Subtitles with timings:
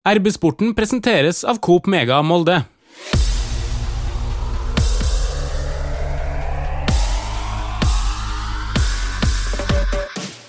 [0.00, 2.54] RB-sporten presenteres av Coop Mega Molde.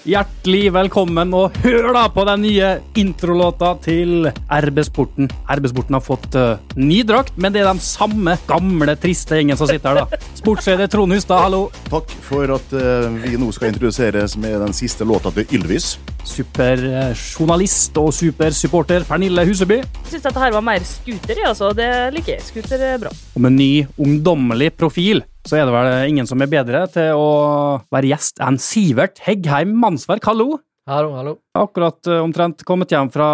[0.01, 5.27] Hjertelig velkommen, og hør da på den nye introlåta til RB-sporten.
[5.45, 9.69] RB-sporten har fått uh, ny drakt, men det er den samme gamle, triste gjengen som
[9.69, 10.21] sitter her, da.
[10.39, 11.67] Sportsleder Trond Hustad, hallo.
[11.91, 15.93] Takk for at uh, vi nå skal introduseres med den siste låta til Ylvis.
[16.25, 19.83] Superjournalist og supersupporter Pernille Huseby.
[19.83, 21.75] Jeg syns dette her var mer scooter, jeg, altså.
[21.77, 22.47] Det liker jeg.
[22.49, 23.13] Scooter er bra.
[23.37, 27.29] Og med ny, ungdommelig profil så er det vel ingen som er bedre til å
[27.93, 30.25] være gjest enn Sivert Heggheim Mannsverk.
[30.29, 30.59] Hallo!
[30.89, 31.35] Hallo, hallo.
[31.55, 33.27] Akkurat uh, omtrent kommet hjem fra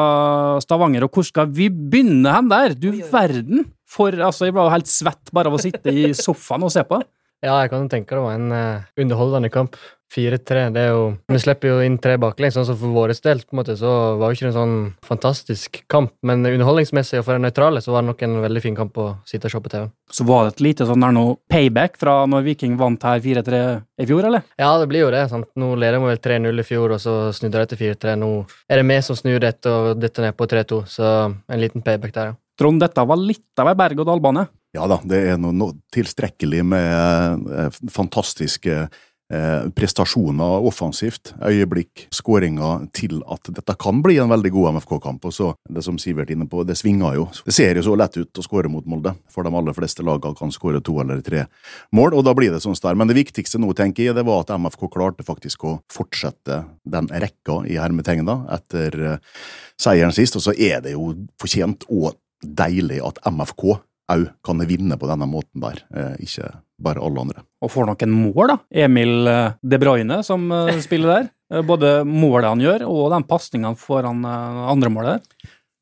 [0.63, 2.75] Stavanger, og hvor skal vi begynne hen der?
[2.75, 3.65] Du verden!
[3.87, 6.83] For altså, jeg ble jo helt svett bare av å sitte i sofaen og se
[6.87, 6.99] på.
[7.45, 9.79] Ja, jeg kan tenke det var en uh, underholdende kamp.
[10.13, 10.73] 4-3.
[10.73, 13.55] det er jo Vi slipper jo inn tre baklengs, sånn som for vår del på
[13.55, 16.13] en måte, så var jo ikke det en sånn fantastisk kamp.
[16.23, 19.09] Men underholdningsmessig og for en nøytrale så var det nok en veldig fin kamp å
[19.27, 19.85] sitte og se på TV.
[20.11, 23.61] Så var det et lite sånn der noe payback fra når Viking vant her 4-3
[23.99, 24.47] i fjor, eller?
[24.59, 25.27] Ja, det blir jo det.
[25.29, 25.49] sant?
[25.59, 28.17] Nå leder vi vel 3-0 i fjor, og så snudde det til 4-3.
[28.23, 28.31] Nå
[28.69, 32.13] er det vi som snur dette og dette ned på 3-2, så en liten payback
[32.15, 32.39] der, ja.
[32.57, 34.47] Trond, dette var litt av ei berg-og-dal-bane?
[34.75, 39.03] Ja da, det er noe, noe tilstrekkelig med eh, fantastiske eh,
[39.75, 45.25] prestasjoner offensivt, øyeblikk, skåringer til at dette kan bli en veldig god MFK-kamp.
[45.27, 47.25] Og så, det som Sivert er inne på, det svinger jo.
[47.43, 50.37] Det ser jo så lett ut å skåre mot Molde, for de aller fleste lagene
[50.37, 51.45] kan skåre to eller tre
[51.95, 52.95] mål, og da blir det sånn der.
[52.99, 57.11] Men det viktigste nå, tenker jeg, det var at MFK klarte faktisk å fortsette den
[57.11, 59.19] rekka i hermetegna etter eh,
[59.79, 61.11] seieren sist, og så er det jo
[61.41, 63.79] fortjent og deilig at MFK
[64.11, 67.43] òg kan vinne på denne måten der, eh, ikke bare alle andre.
[67.61, 68.57] Og får noen mål, da.
[68.85, 71.29] Emil eh, De Bruyne som eh, spiller der.
[71.63, 75.29] Både målet han gjør, og den pasninga foran andre målet.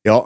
[0.06, 0.20] Ja,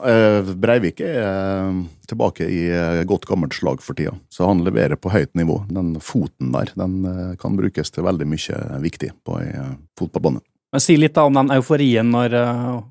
[0.60, 1.70] Breivik er
[2.12, 2.66] tilbake i
[3.08, 5.62] godt gammelt slag for tida, så han leverer på høyt nivå.
[5.72, 9.64] Den foten der den kan brukes til veldig mye viktig på ei
[9.96, 10.44] fotballbane.
[10.76, 12.36] Men Si litt da om den euforien når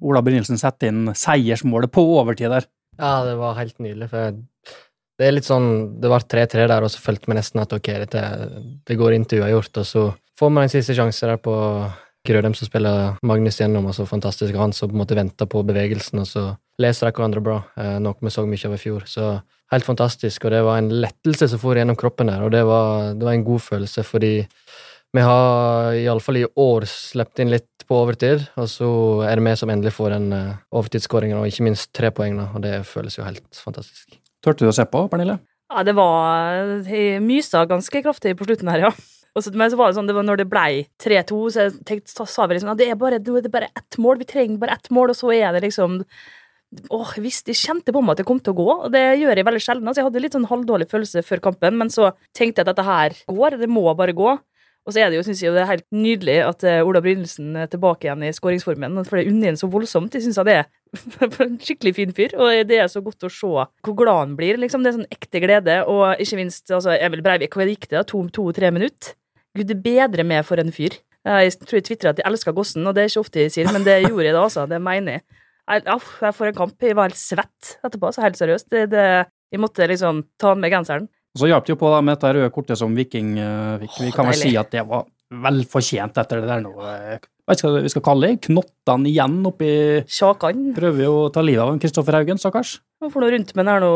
[0.00, 2.64] Ola Brynildsen setter inn seiersmålet på overtid der.
[2.96, 4.08] Ja, det var helt nydelig.
[4.08, 4.40] for
[5.18, 7.88] det er litt sånn, det var 3-3 der, og så følte vi nesten at ok,
[8.04, 8.24] dette,
[8.86, 9.80] det går inn til uavgjort.
[9.82, 10.04] Og så
[10.38, 11.56] får vi en siste sjanse der på
[12.28, 15.62] Grødem som spiller Magnus gjennom, og så fantastisk han som på en måte venter på
[15.64, 16.42] bevegelsen, og så
[16.82, 19.06] leser de hverandre bra, eh, noe vi så mye av i fjor.
[19.08, 19.30] Så
[19.72, 23.14] helt fantastisk, og det var en lettelse som for gjennom kroppen der, og det var,
[23.14, 24.32] det var en god følelse, fordi
[25.16, 28.90] vi har iallfall i år sluppet inn litt på overtid, og så
[29.24, 32.60] er det vi som endelig får den uh, overtidsskåringen, og ikke minst tre poeng, og
[32.66, 34.18] det føles jo helt fantastisk.
[34.44, 35.38] Turte du å se på, Pernille?
[35.68, 36.56] Ja, det var
[36.88, 38.92] Jeg mysa ganske kraftig på slutten her, ja.
[39.36, 40.66] Og så, men så var det sånn, det var når det ble
[41.02, 43.98] 3-2, så jeg så sa vi liksom at det er bare, det er bare ett
[44.00, 46.02] mål, vi trenger bare ett mål, og så er det liksom
[46.92, 49.00] Åh, jeg visste, jeg kjente på meg at det kom til å gå, og det
[49.16, 49.86] gjør jeg veldig sjelden.
[49.88, 52.84] Altså, jeg hadde litt sånn halvdårlig følelse før kampen, men så tenkte jeg at dette
[52.84, 54.34] her går, det må bare gå.
[54.84, 57.56] Og så er det jo, synes jeg, det er helt nydelig at eh, Ola Brynildsen
[57.60, 59.00] er tilbake igjen i skåringsformen.
[59.08, 60.12] For det unner ham så voldsomt.
[60.16, 60.68] Jeg syns det er
[61.66, 64.60] skikkelig fin fyr, og det er så godt å se hvor glad han blir.
[64.60, 64.84] liksom.
[64.84, 68.04] Det er sånn ekte glede, og ikke minst altså, Emil Breivik, hva gikk det?
[68.12, 69.16] To-tre to, minutter?
[69.56, 70.98] Gud, det bedre med for en fyr.
[71.28, 73.68] Jeg tror jeg tvitra at jeg elsker Gossen, og det er ikke ofte jeg sier,
[73.74, 74.64] men det gjorde jeg da, altså.
[74.70, 75.24] Det mener jeg.
[75.68, 76.76] Jeg, jeg får en kamp.
[76.80, 78.68] Jeg var helt svett etterpå, så helt seriøst.
[78.72, 79.06] Det, det,
[79.52, 81.08] jeg måtte liksom ta med genseren.
[81.36, 83.34] Og så hjalp det jo på da med dette røde kortet som Viking
[83.82, 83.98] fikk.
[84.06, 86.72] Vi kan vel si at det var vel fortjent etter det der nå.
[87.48, 88.40] Eh, hva vi skal kalle det?
[88.48, 89.70] Knottene igjen oppi
[90.08, 90.72] Sjakan.
[90.76, 92.78] Prøver jo å ta livet av Kristoffer Haugen, stakkars.
[93.02, 93.92] Han får noe rundt med den her nå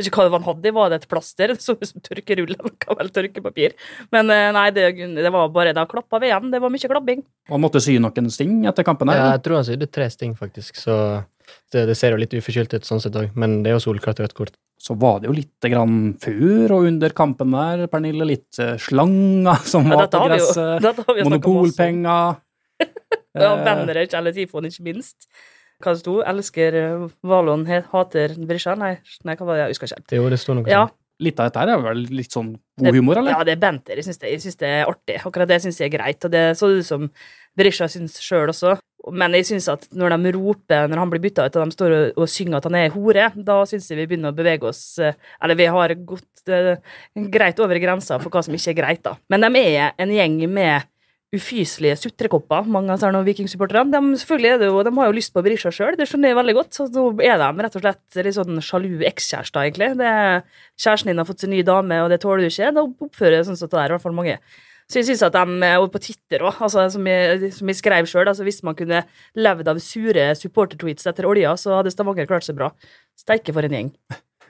[0.00, 1.52] vet ikke hva han hadde, var det et plaster?
[1.64, 3.76] Så ut som tørkerull eller vel tørkepapir.
[4.14, 6.52] Men eh, nei, det, det var bare da klappa vi igjen.
[6.52, 7.26] Det var mye klapping.
[7.48, 9.20] Og han måtte sy noen sting etter kampen her?
[9.20, 10.80] Ja, jeg tror han sydde tre sting, faktisk.
[10.80, 10.96] Så
[11.72, 14.20] det, det ser jo litt uforskyldt ut sånn sett òg, men det er jo solklart
[14.22, 18.24] rødt kort så var det jo litt grann før og under kampen der, Pernille.
[18.24, 20.86] Litt uh, slanger som ja, var på gresset.
[21.26, 22.38] Monopolpenger.
[23.44, 25.28] ja, venner ikke, eller Tifon, ikke minst.
[25.80, 26.18] Hva det sto?
[26.28, 26.76] Elsker
[27.24, 28.76] Valon, hater Brisja?
[28.78, 29.68] Nei, nei, hva var det?
[29.68, 30.18] Jeg husker ikke.
[30.18, 30.84] Jo, det sto noe ja.
[30.86, 30.96] sånt.
[31.20, 33.34] Litt av dette er vel litt sånn god humor, eller?
[33.34, 33.98] Ja, det er banter.
[34.00, 34.30] Jeg syns det,
[34.62, 35.18] det, er artig.
[35.20, 36.24] Akkurat det syns jeg er greit.
[36.24, 37.10] Og det så ut som
[37.60, 38.78] Berisha syns sjøl også.
[39.16, 41.96] Men jeg synes at når de roper når han blir bytta ut, og de står
[41.96, 44.82] og, og, synger at han er hore, da syns jeg vi begynner å bevege oss
[45.00, 46.26] eh, Eller vi har gått
[47.36, 49.16] greit over grensa for hva som ikke er greit, da.
[49.32, 50.88] Men de er en gjeng med
[51.36, 53.92] ufyselige sutrekopper, mange av disse vikingsupporterne.
[53.92, 54.00] De,
[54.86, 56.72] de har jo lyst på Berisha sjøl, det skjønner jeg veldig godt.
[56.74, 59.92] Så nå er de rett og slett litt sånn sjalu ekskjærester, egentlig.
[60.00, 60.10] Det
[60.82, 62.72] kjæresten din har fått seg ny dame, og det tåler du ikke.
[62.74, 64.38] Da oppfører jeg sånn som det er, i hvert fall mange.
[64.90, 68.08] Så jeg synes at de, og på Twitter òg, altså, som, jeg- som jeg skrev
[68.10, 69.04] sjøl, altså, hvis man kunne
[69.38, 72.72] levd av sure supportertweets etter olja, så hadde Stavanger klart seg bra.
[73.14, 73.92] Steike for en gjeng.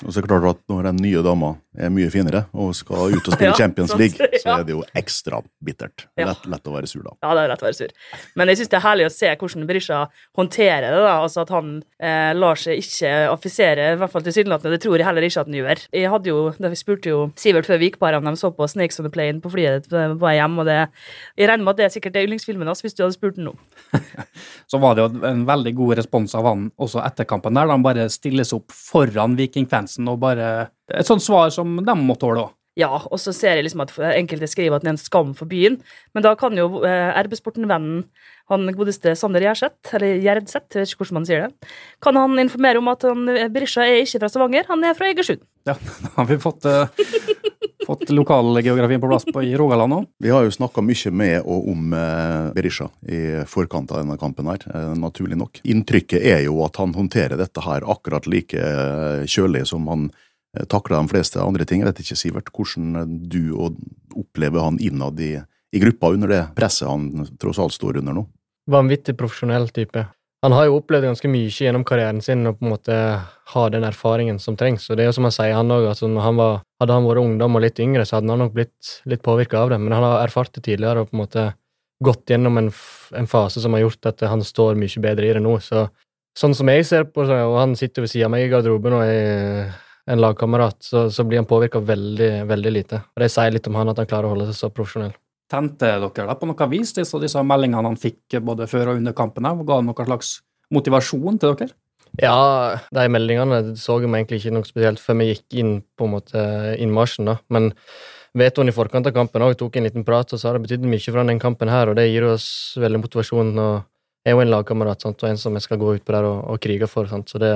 [0.01, 3.13] Og så er det klart at når den nye dama er mye finere og skal
[3.13, 4.01] ut og spille Ja, Champions sant.
[4.01, 4.55] League, så Ja.
[4.59, 6.07] er det jo ekstra bittert.
[6.19, 6.31] Ja.
[6.31, 7.13] Lett, lett å være sur da.
[7.23, 7.93] Ja, det er lett å være sur.
[8.41, 9.99] Men jeg syns det er herlig å se hvordan Berisha
[10.39, 11.03] håndterer det.
[11.05, 11.69] da, altså At han
[12.01, 14.73] eh, lar seg ikke affisere, i hvert fall tilsynelatende.
[14.79, 15.85] Det tror jeg heller ikke at han gjør.
[16.01, 18.35] Jeg hadde jo, da Vi spurte jo Sivert før vi gikk på her om de
[18.41, 20.79] så på Snakes on the Plane på flyet på vei hjem, og det,
[21.37, 23.51] jeg regner med at det er sikkert det yndlingsfilmen hans, hvis du hadde spurt han
[23.51, 23.55] nå.
[24.71, 27.75] Så var det jo en veldig god respons av han også etter kampen, der da
[27.77, 29.37] han bare stilles opp foran
[29.91, 32.57] Vikingfansen og bare Et sånt svar som de må tåle òg.
[32.79, 35.47] Ja, og så ser jeg liksom at enkelte skriver at det er en skam for
[35.47, 35.83] byen,
[36.15, 38.05] men da kan jo eh, RB-sporten-vennen,
[38.49, 41.71] han godeste Sander Gjerseth, eller Gjerdseth, vet ikke hvordan man sier det,
[42.01, 45.11] kan han informere om at han, eh, Berisha er ikke fra Stavanger, han er fra
[45.11, 45.43] Egersund.
[45.67, 46.87] Ja, da har vi fått, uh,
[47.91, 50.07] fått lokalgeografien på plass på, i Rogaland òg.
[50.23, 53.21] Vi har jo snakka mye med og om eh, Berisha i
[53.51, 55.63] forkant av denne kampen, her, eh, naturlig nok.
[55.67, 60.67] Inntrykket er jo at han håndterer dette her akkurat like eh, kjølig som han eh,
[60.71, 61.83] takler de fleste andre ting.
[61.83, 65.35] Jeg vet ikke, Sivert, hvordan du opplever han innad i,
[65.75, 68.27] i gruppa under det presset han tross alt står under nå?
[68.71, 70.07] Vanvittig profesjonell type.
[70.41, 72.97] Han har jo opplevd ganske mye gjennom karrieren sin og på en måte
[73.53, 74.87] har den erfaringen som trengs.
[74.89, 77.21] Og det er jo som han sier, han altså når han var, Hadde han vært
[77.21, 80.07] ungdom og litt yngre, så hadde han nok blitt litt påvirka av det, men han
[80.07, 81.43] har erfart det tidligere og på en måte
[82.01, 82.71] gått gjennom en,
[83.21, 85.59] en fase som har gjort at han står mye bedre i det nå.
[85.61, 85.85] Så
[86.41, 88.97] sånn som jeg ser på det, og han sitter ved siden av meg i garderoben
[88.97, 89.75] og er
[90.11, 93.03] en lagkamerat, så, så blir han påvirka veldig, veldig lite.
[93.13, 95.13] Og Det sier litt om han at han klarer å holde seg så profesjonell.
[95.51, 99.17] Tente dere da på noe vis disse, disse meldingene han fikk både før og under
[99.17, 99.49] kampen?
[99.51, 100.37] og Ga noen slags
[100.71, 101.75] motivasjon til dere?
[102.19, 106.15] Ja, de meldingene så vi egentlig ikke noe spesielt før vi gikk inn på en
[106.17, 106.43] måte
[106.83, 107.37] innmarsjen, da.
[107.55, 107.71] Men
[108.37, 111.03] vetoen i forkant av kampen også tok en liten prat og sa det betydde mye
[111.07, 113.53] for han den kampen her, og det gir oss veldig motivasjon.
[113.59, 113.75] og
[114.27, 116.45] Jeg er jo en lagkamerat og en som jeg skal gå ut på der og,
[116.51, 117.55] og krige for, sant, så det,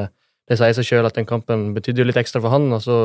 [0.49, 2.99] det sier seg sjøl at den kampen betydde jo litt ekstra for han, og så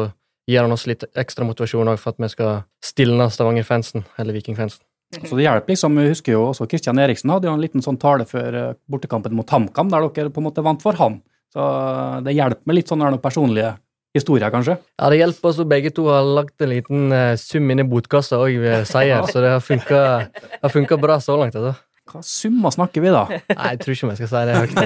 [0.49, 4.81] gir han oss litt ekstra motivasjon for at vi skal stilne Stavanger-fansen, eller Viking-fansen.
[5.17, 7.97] Så det hjelper liksom, Vi husker jo også Kristian Eriksen hadde jo en liten sånn
[8.01, 11.19] tale før eh, bortekampen mot HamKam, der dere på en måte vant for han.
[11.53, 13.73] Så eh, det hjelper med litt sånne personlige
[14.13, 14.77] historier, kanskje.
[14.97, 18.41] Ja, det hjelper oss, begge to har lagt en liten eh, sum inn i botkassa
[18.41, 21.57] òg ved seier, så det har funka bra så langt.
[21.57, 21.73] altså.
[22.09, 23.23] Hva summer snakker vi da?
[23.59, 24.77] Nei, jeg tror ikke om jeg skal si det høyt.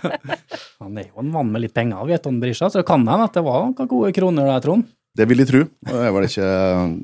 [0.84, 3.26] Han er jo en mann med litt penger, vet du, Brisja, så det kan hende
[3.26, 4.86] at det var noen gode kroner der, Trond.
[5.18, 5.60] Det vil jeg tro.
[5.88, 6.48] Det er vel ikke,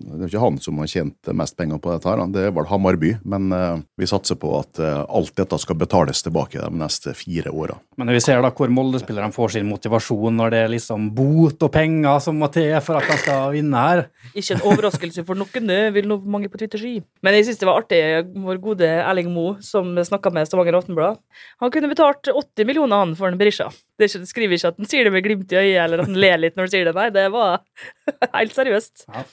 [0.07, 2.69] det er ikke han som har tjent mest penger på dette, her, det er vel
[2.71, 3.17] Hamarby.
[3.27, 7.51] Men eh, vi satser på at eh, alt dette skal betales tilbake de neste fire
[7.51, 7.81] åra.
[7.99, 11.67] Men når vi ser da hvor Molde-spillerne får sin motivasjon når det er liksom bot
[11.67, 14.05] og penger som må til for at de skal vinne her
[14.37, 16.95] Ikke en overraskelse for noen, det vil nok mange på Twitter si.
[17.27, 18.01] Men jeg syns det var artig,
[18.47, 21.19] vår gode Erling Moe, som snakka med Stavanger Aftenblad.
[21.65, 23.73] Han kunne betalt 80 millioner han for en Berisha.
[23.97, 26.19] Det, ikke, skriver ikke at han sier det med glimt i øyet, eller at han
[26.21, 26.97] ler litt når han sier det.
[26.97, 27.61] Nei, det var
[28.39, 29.07] helt seriøst.
[29.09, 29.27] Ja.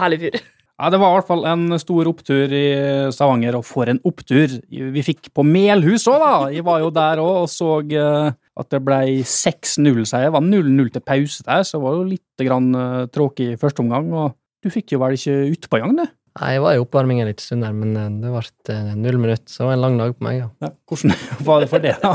[0.00, 0.40] Herlig fyr.
[0.80, 2.66] Ja, Det var i hvert fall en stor opptur i
[3.12, 6.30] Stavanger, og for en opptur vi fikk på Melhus òg, da!
[6.54, 8.30] Vi var jo der òg og så eh,
[8.60, 10.30] at det ble 6-0-seier.
[10.30, 13.58] Det var 0-0 til pause der, så det var jo litt grann uh, tråkig i
[13.60, 14.08] første omgang.
[14.16, 14.32] Og
[14.64, 16.16] du fikk jo vel ikke utpå engang, du?
[16.38, 19.18] Nei, jeg var i oppvarming en liten stund der, men eh, det ble eh, null
[19.18, 20.36] minutt, så det var en lang dag på meg.
[20.38, 20.48] ja.
[20.62, 21.14] Ja, hvordan
[21.48, 22.12] var det for det, da?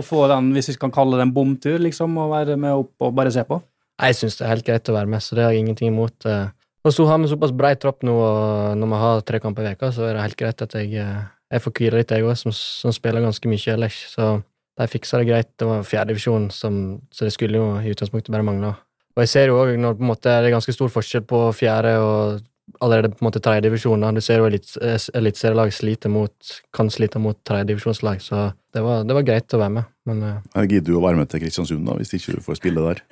[0.00, 3.04] Å, få den, hvis vi kan kalle det en bomtur, liksom, å være med opp
[3.04, 3.60] og bare se på?
[4.00, 6.24] Jeg syns det er helt greit å være med, så det har jeg ingenting imot.
[6.26, 6.48] eh.
[6.84, 9.70] Og så har vi såpass brei tropp nå, og når vi har tre kamper i
[9.74, 11.20] veka, så er det helt greit at jeg, eh,
[11.52, 14.00] jeg får hvile litt, jeg òg, som, som spiller ganske mye ellers.
[14.16, 14.32] Så
[14.80, 15.52] de fiksa det greit.
[15.60, 16.72] Det var fjerdedivisjon, så
[17.20, 18.72] det skulle jo i utgangspunktet bare mangle.
[19.14, 21.44] Og jeg ser jo òg når på en måte, det er ganske stor forskjell på
[21.54, 22.42] fjerde og
[22.80, 24.06] allerede på en måte tredjedivisjon.
[24.14, 29.16] Du ser jo eh, eliteserielag sliter mot, kan slite mot tredjedivisjonslag, så det var, det
[29.16, 29.90] var greit å være med.
[30.08, 32.60] Men uh, Jeg gidder jo å være med til Kristiansund da, hvis ikke du får
[32.60, 33.02] spille der.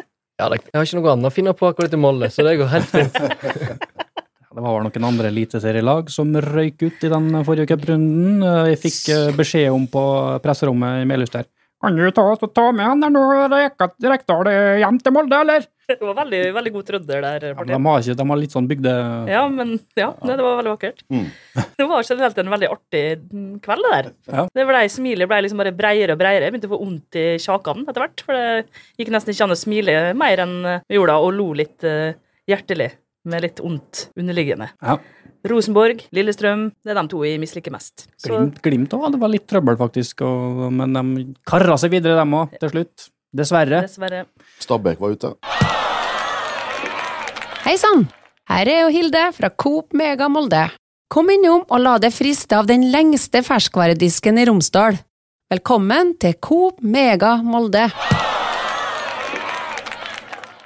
[0.41, 2.59] ja, det, jeg har ikke noe annet å finne på akkurat i Molde, så det
[2.61, 3.21] går helt fint.
[4.53, 8.43] Det var noen andre eliteserielag som røyk ut i den forrige cuprunden.
[8.45, 8.99] Eh, Jeg fikk
[9.39, 10.03] beskjed om på
[10.45, 11.47] presserommet i Melhus der.
[11.83, 13.23] Kan du ta, ta med han der nå,
[14.07, 15.65] Rekdal eh, hjem til Molde, eller?
[15.91, 17.47] Det var veldig, veldig god trønder der.
[17.51, 18.93] Ja, de, har ikke, de har litt sånn bygde...
[19.29, 21.03] Ja, men ja, det, det var veldig vakkert.
[21.13, 21.27] Mm.
[21.83, 24.11] Det var generelt en veldig artig mm, kveld, det der.
[24.31, 24.45] Ja.
[24.55, 26.47] Det ble, Smilet ble liksom bare breiere og breiere.
[26.47, 28.25] Jeg begynte å få vondt i kjakene etter hvert.
[28.25, 31.89] For det gikk nesten ikke an å smile mer enn vi gjorde, og lo litt
[31.89, 32.15] eh,
[32.49, 32.93] hjertelig.
[33.25, 34.67] Med litt ondt underliggende.
[34.83, 34.97] Ja.
[35.47, 38.09] Rosenborg, Lillestrøm, det er de to jeg misliker mest.
[38.19, 40.25] Så Glimt, glimt også, det var litt trøbbel, faktisk.
[40.27, 43.07] Og, men de kara seg videre, dem òg, til slutt.
[43.33, 43.85] Dessverre.
[43.87, 44.25] dessverre.
[44.61, 45.33] Stabæk var ute.
[47.63, 48.09] Hei sann!
[48.51, 50.67] Her er jo Hilde fra Coop Mega Molde.
[51.13, 54.99] Kom innom og la deg friste av den lengste ferskvaredisken i Romsdal.
[55.53, 57.87] Velkommen til Coop Mega Molde.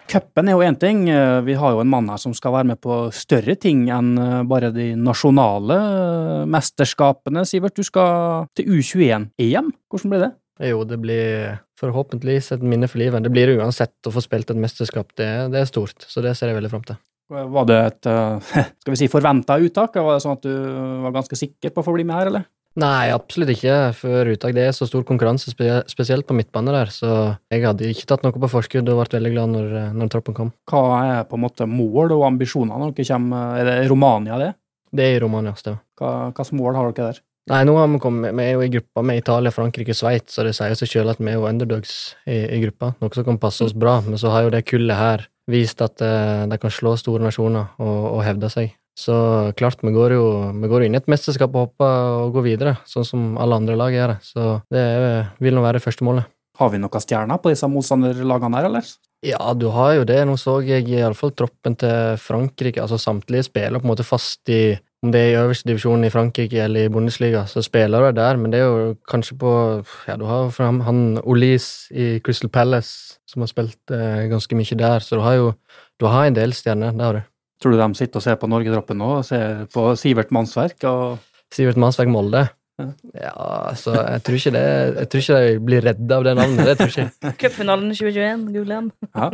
[0.07, 1.09] Cupen er jo én ting.
[1.11, 4.17] Eh, Vi har jo en mann her som skal være med på større ting enn
[4.19, 7.43] eh, bare de nasjonale eh, mesterskapene.
[7.49, 9.73] Sivert, du skal til U21-EM.
[9.91, 10.33] Hvordan blir det?
[10.71, 13.25] Jo, det blir forhåpentligvis et minne for livet.
[13.25, 15.11] Det blir det uansett å få spilt et mesterskap.
[15.19, 17.01] Det, det er stort, så det ser jeg veldig fram til.
[17.29, 18.07] Var det et
[18.81, 19.99] skal vi si, forventa uttak?
[19.99, 20.55] Var det sånn at du
[21.03, 22.47] var ganske sikker på å få bli med her, eller?
[22.76, 24.52] Nei, absolutt ikke For uttak.
[24.56, 25.52] Det er så stor konkurranse,
[25.88, 27.11] spesielt på midtbane der, så
[27.52, 30.52] jeg hadde ikke tatt noe på forskudd og ble veldig glad når, når troppen kom.
[30.68, 33.56] Hva er på en måte mål og ambisjoner når dere kommer?
[33.62, 34.52] Er det Romania, det?
[34.97, 35.80] Det er i Romania, stemmer.
[35.97, 37.25] Hva slags mål har dere der?
[37.47, 40.35] Nei, nå har vi kommet, vi er jo i gruppa med Italia, Frankrike og Sveits,
[40.35, 41.92] så det sier seg selv at vi er jo underdogs
[42.26, 44.00] i, i gruppa, noe som kan passe oss bra.
[44.02, 47.71] Men så har jo det kullet her vist at uh, de kan slå store nasjoner
[47.78, 48.75] og, og hevde seg.
[48.97, 49.17] Så
[49.59, 50.25] klart, vi går jo
[50.57, 53.76] vi går inn i et mesterskap og håper å gå videre, sånn som alle andre
[53.76, 54.15] lag gjør.
[54.25, 56.31] Så det er, vil nå være det første målet.
[56.57, 58.88] Har vi noen stjerner på disse motstanderlagene her, eller?
[59.26, 60.23] Ja, du har jo det.
[60.25, 62.81] Nå så jeg iallfall troppen til Frankrike.
[62.81, 66.11] Altså samtlige spiller på en måte fast i om det er i øverste divisjon i
[66.11, 69.53] Frankrike eller i Bundesliga, så spiller du der, men det er jo kanskje på
[70.09, 74.79] Ja, du har jo han Olis i Crystal Palace, som har spilt eh, ganske mye
[74.81, 75.53] der, så du har jo
[76.00, 77.23] du har en del stjerner, det har du.
[77.63, 80.79] Tror du de sitter og ser på Norgetroppen nå, og ser på Sivert Mannsverk?
[80.89, 81.19] og...
[81.55, 82.49] Sivert Mannsverk Molde?
[82.77, 82.91] Ja.
[83.17, 83.35] Ja,
[83.79, 84.65] så jeg tror ikke det
[84.99, 86.67] Jeg tror ikke de blir redde av det navnet.
[86.69, 87.33] Det tror ikke.
[87.41, 88.91] Cupfinalen 2021, google igjen.
[89.17, 89.31] Ja.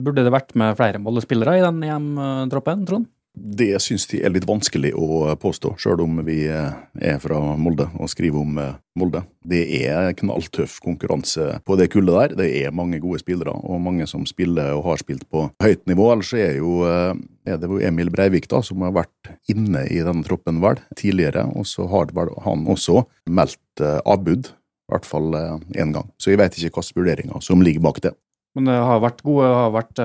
[0.00, 3.10] Burde det vært med flere Molde-spillere i den EM-troppen, Trond?
[3.38, 8.10] Det syns de er litt vanskelig å påstå, sjøl om vi er fra Molde og
[8.10, 8.58] skriver om
[8.98, 9.22] Molde.
[9.46, 12.34] Det er knalltøff konkurranse på det kullet der.
[12.40, 16.08] Det er mange gode spillere, og mange som spiller og har spilt på høyt nivå.
[16.14, 20.26] Ellers er, jo, er det jo Emil Breivik da, som har vært inne i denne
[20.26, 22.10] troppen vel tidligere, og så har
[22.46, 24.50] han også meldt avbud.
[24.88, 25.34] I hvert fall
[25.76, 26.06] én gang.
[26.16, 28.14] Så jeg vet ikke hvilke vurderinger som ligger bak det.
[28.56, 30.00] Men det har vært gode, det har vært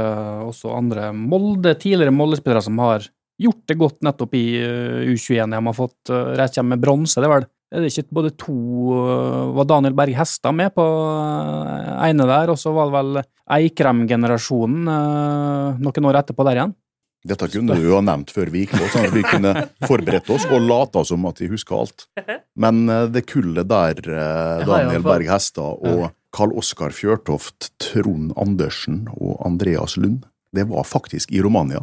[0.51, 3.07] også andre Molde, tidligere Molde-spillere som har
[3.41, 5.55] gjort det godt nettopp i uh, U21.
[5.55, 7.49] De har fått uh, rett hjem med bronse, det er vel.
[7.73, 8.53] Er det ikke både to
[9.57, 10.83] Var Daniel Berg Hestad med på
[12.05, 13.17] ene der, og så var det vel
[13.55, 14.83] Eikrem-generasjonen
[15.81, 16.75] noen år etterpå der igjen?
[17.25, 19.55] Dette kunne du jo ha nevnt før vi gikk på, sånn at vi kunne
[19.89, 22.05] forberedt oss og lata som at vi husker alt.
[22.53, 24.03] Men det kullet der,
[24.69, 31.33] Daniel Berg Hestad og Karl Oskar Fjørtoft, Trond Andersen og Andreas Lund, det var faktisk
[31.33, 31.81] i Romania,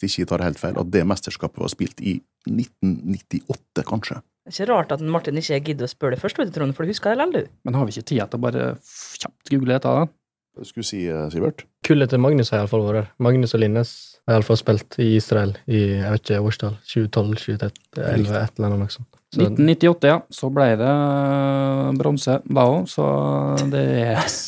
[0.00, 4.20] hvis jeg ikke tar helt feil, at det mesterskapet var spilt i 1998, kanskje.
[4.40, 6.74] Det er ikke rart at Martin ikke gidder å spørre det først, vet du, Trond,
[6.74, 7.58] for du husker det likevel, du.
[7.68, 8.70] Men har vi ikke tid til å bare
[9.20, 9.92] kjapt google dette?
[10.00, 10.08] da?
[10.58, 11.00] Hva skulle du si,
[11.32, 11.62] Sivert?
[11.86, 13.10] Kullet til Magnus har iallfall vært der.
[13.22, 13.92] Magnus og Linnes
[14.26, 16.74] har iallfall spilt i Israel i jeg vet ikke, årstall.
[16.90, 19.10] 2012, 2013, 2011, et eller annet sånt.
[19.30, 20.16] Så 1998, ja.
[20.34, 20.94] Så ble det
[22.00, 23.06] bronse da òg, så
[23.70, 24.40] det er yes.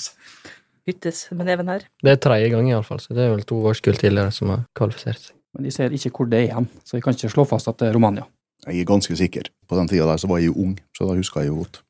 [0.91, 1.87] Hyttes med neven her.
[2.03, 5.29] Det er tredje gang, iallfall, så det er vel to årskull tidligere som har kvalifisert
[5.29, 5.37] seg.
[5.53, 7.81] Men de ser ikke hvor det er igjen, så jeg kan ikke slå fast at
[7.81, 8.25] det er Romania.
[8.63, 9.49] Jeg er ganske sikker.
[9.69, 11.83] På den tida der så var jeg jo ung, så da husker jeg jo godt.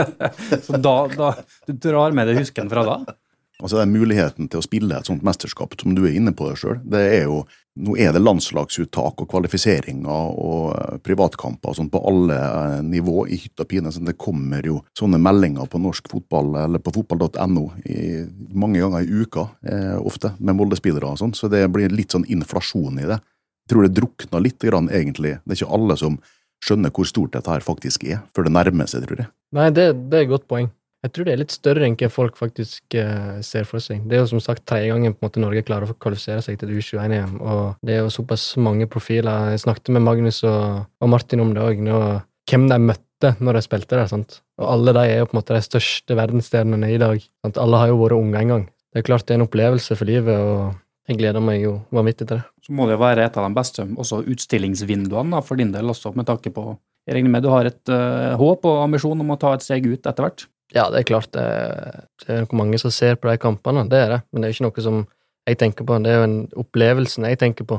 [0.66, 1.28] så da, da
[1.66, 2.96] Du drar med deg husken fra da?
[3.60, 6.58] Altså den Muligheten til å spille et sånt mesterskap, som du er inne på deg
[6.58, 7.44] sjøl, det er jo
[7.74, 12.36] Nå er det landslagsuttak og kvalifiseringer og privatkamper og sånt på alle
[12.86, 13.90] nivå i hytt og pine.
[13.90, 17.64] Det kommer jo sånne meldinger på norsk fotball eller på fotball.no
[18.54, 21.34] mange ganger i uka, eh, ofte, med Molde-spillere og sånn.
[21.34, 23.18] Så det blir litt sånn inflasjon i det.
[23.64, 25.38] Jeg tror det drukner litt, grann, egentlig.
[25.42, 26.18] Det er ikke alle som
[26.64, 29.32] skjønner hvor stort dette her faktisk er, før det nærmer seg, tror jeg.
[29.56, 30.70] Nei, det, det er et godt poeng.
[31.04, 34.06] Jeg tror det er litt større enn hva folk faktisk uh, ser for seg.
[34.08, 36.56] Det er jo som sagt tredje gangen på en måte Norge klarer å kvalifisere seg
[36.60, 39.50] til U21-EM, og det er jo såpass mange profiler.
[39.52, 41.82] Jeg snakket med Magnus og, og Martin om det òg,
[42.48, 44.08] hvem de møtte når de spilte der.
[44.08, 44.38] sant?
[44.60, 47.20] Og alle de er jo på en måte de største verdensstjernene i dag.
[47.44, 47.60] Sant?
[47.60, 48.64] Alle har jo vært unge en gang.
[48.94, 52.30] Det er klart det er en opplevelse for livet, og jeg gleder meg jo vanvittig
[52.30, 52.48] til det.
[52.64, 55.92] Så må det jo være et av de beste også utstillingsvinduene da, for din del,
[55.92, 56.72] også med tanke på
[57.04, 59.84] Jeg regner med du har et uh, håp og ambisjon om å ta et steg
[59.84, 60.46] ut etter hvert?
[60.74, 61.44] Ja, det er klart det,
[62.24, 64.56] det er noe mange som ser på de kampene, det er det, men det er
[64.56, 65.04] ikke noe som
[65.44, 65.98] jeg tenker på.
[66.02, 67.78] Det er jo en opplevelsen jeg tenker på,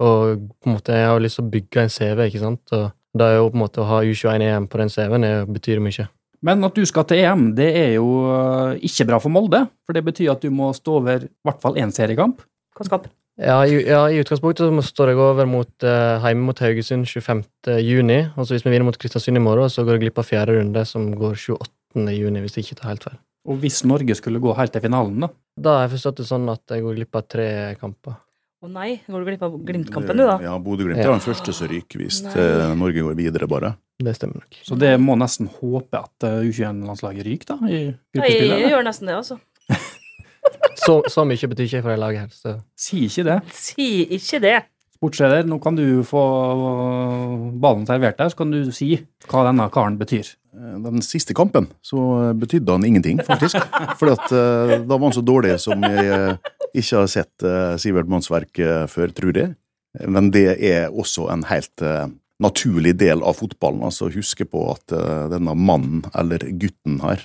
[0.00, 2.88] og på en måte jeg har lyst til å bygge en CV, ikke sant, og
[3.20, 6.08] da er jo på en måte å ha U21-EM på den CV-en betyr mye.
[6.46, 8.06] Men at du skal til EM, det er jo
[8.80, 11.76] ikke bra for Molde, for det betyr at du må stå over i hvert fall
[11.76, 12.40] én seriekamp.
[12.78, 16.58] Hva skal ja i, ja, i utgangspunktet så står jeg over mot, eh, hjemme mot
[16.60, 17.44] Haugesund 25.
[17.80, 18.26] juni.
[18.36, 20.58] og så Hvis vi vinner mot Kristiansund i morgen, så går jeg glipp av fjerde
[20.58, 23.18] runde, som går 28 juni, hvis jeg ikke tar helt feil.
[23.50, 25.28] Og hvis Norge skulle gå helt til finalen, da?
[25.60, 27.48] Da har jeg forstått det sånn at jeg går glipp av tre
[27.80, 28.18] kamper.
[28.60, 30.34] Å nei, går du glipp av Glimt-kampen du, da?
[30.44, 31.06] Ja, Bodø-Glimt Ja.
[31.08, 33.70] er den første som ryker hvis eh, Norge går videre, bare.
[33.96, 34.58] Det stemmer nok.
[34.68, 38.84] Så det må nesten håpe at eh, U21-landslaget ryker, da, i Ja, jeg, jeg gjør
[38.84, 39.38] nesten det, altså.
[40.80, 43.38] Så, så mye betyr ikke for det laget her, så Si ikke det.
[43.56, 44.54] Si ikke det.
[44.96, 46.20] Sportsleder, nå kan du få
[47.60, 48.90] ballen servert der, så kan du si
[49.30, 50.34] hva denne karen betyr.
[50.56, 53.56] Eh, Den siste kampen så betydde han ingenting, faktisk.
[54.16, 57.46] At eh, da var han så dårlig som jeg eh, ikke har sett
[57.82, 59.54] Sivert Mannsverk før, tror jeg.
[60.06, 61.82] Men det er også en helt
[62.40, 63.82] naturlig del av fotballen.
[63.82, 64.94] altså Huske på at
[65.32, 67.24] denne mannen, eller gutten her,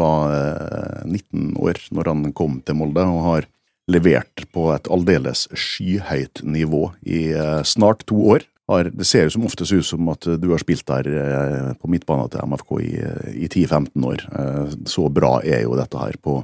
[0.00, 3.50] var eh, 19 år når han kom til Molde, og har
[3.92, 7.20] levert på et aldeles skyhøyt nivå i
[7.68, 8.48] snart to år.
[8.66, 11.90] Har, det ser jo som oftest ut som at du har spilt der eh, på
[11.90, 14.24] midtbanen til MFK i, eh, i 10-15 år.
[14.40, 16.40] Eh, så bra er jo dette her på,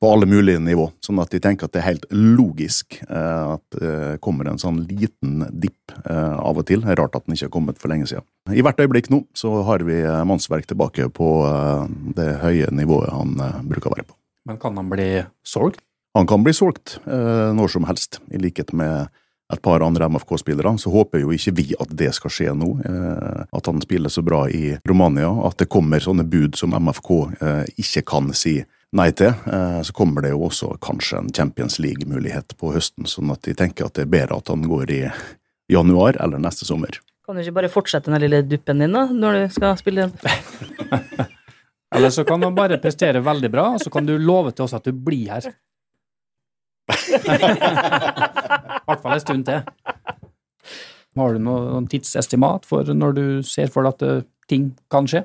[0.00, 0.86] på alle mulige nivå.
[1.04, 4.80] Sånn at de tenker at det er helt logisk eh, at det kommer en sånn
[4.88, 6.86] liten dipp eh, av og til.
[6.88, 8.24] Rart at den ikke har kommet for lenge siden.
[8.48, 11.84] I hvert øyeblikk nå så har vi eh, mannsverk tilbake på eh,
[12.16, 14.16] det høye nivået han eh, bruker å være på.
[14.48, 15.10] Men kan han bli
[15.44, 15.84] solgt?
[16.16, 19.12] Han kan bli solgt eh, når som helst, i likhet med
[19.52, 20.78] et par andre MFK-spillere.
[20.78, 22.70] Så håper jo ikke vi at det skal skje nå.
[22.84, 25.30] Eh, at han spiller så bra i Romania.
[25.48, 28.58] At det kommer sånne bud som MFK eh, ikke kan si
[28.96, 29.32] nei til.
[29.46, 33.56] Eh, så kommer det jo også kanskje en Champions League-mulighet på høsten, sånn at de
[33.56, 35.02] tenker at det er bedre at han går i
[35.72, 37.00] januar eller neste sommer.
[37.28, 40.08] Kan du ikke bare fortsette den lille duppen din, da, når du skal spille
[41.96, 44.74] Eller så kan han bare prestere veldig bra, og så kan du love til oss
[44.76, 45.46] at du blir her.
[47.28, 49.60] I hvert fall en stund til.
[51.18, 55.08] Har du noe noen tidsestimat for når du ser for deg at eh, ting kan
[55.10, 55.24] skje?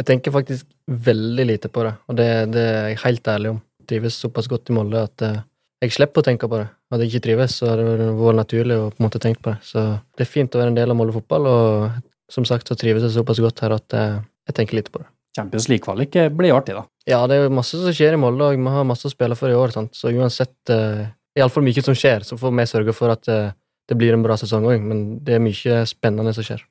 [0.00, 3.58] Jeg tenker faktisk veldig lite på det, og det, det er jeg helt ærlig om.
[3.88, 5.40] Trives såpass godt i Molde at eh,
[5.82, 6.68] jeg slipper å tenke på det.
[6.92, 9.54] Hadde jeg ikke trives, så hadde det vært naturlig å på en måte tenke på
[9.54, 9.66] det.
[9.66, 9.82] Så
[10.14, 13.04] det er fint å være en del av Molde fotball, og som sagt så trives
[13.04, 15.08] jeg såpass godt her at eh, jeg tenker lite på det.
[15.36, 16.84] Champions League-kvalik eh, blir artig, da.
[17.08, 19.36] Ja, det er jo masse som skjer i Molde, og vi har masse å spille
[19.38, 19.92] for i år, sant?
[19.96, 21.08] så uansett uh,
[21.38, 23.54] Iallfall mye som skjer, så får vi sørge for at uh,
[23.90, 26.62] det blir en bra sesong òg, men det er mye spennende som skjer.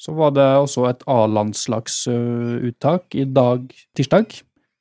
[0.00, 3.66] Så var det også et A-landslagsuttak i dag,
[3.96, 4.26] tirsdag.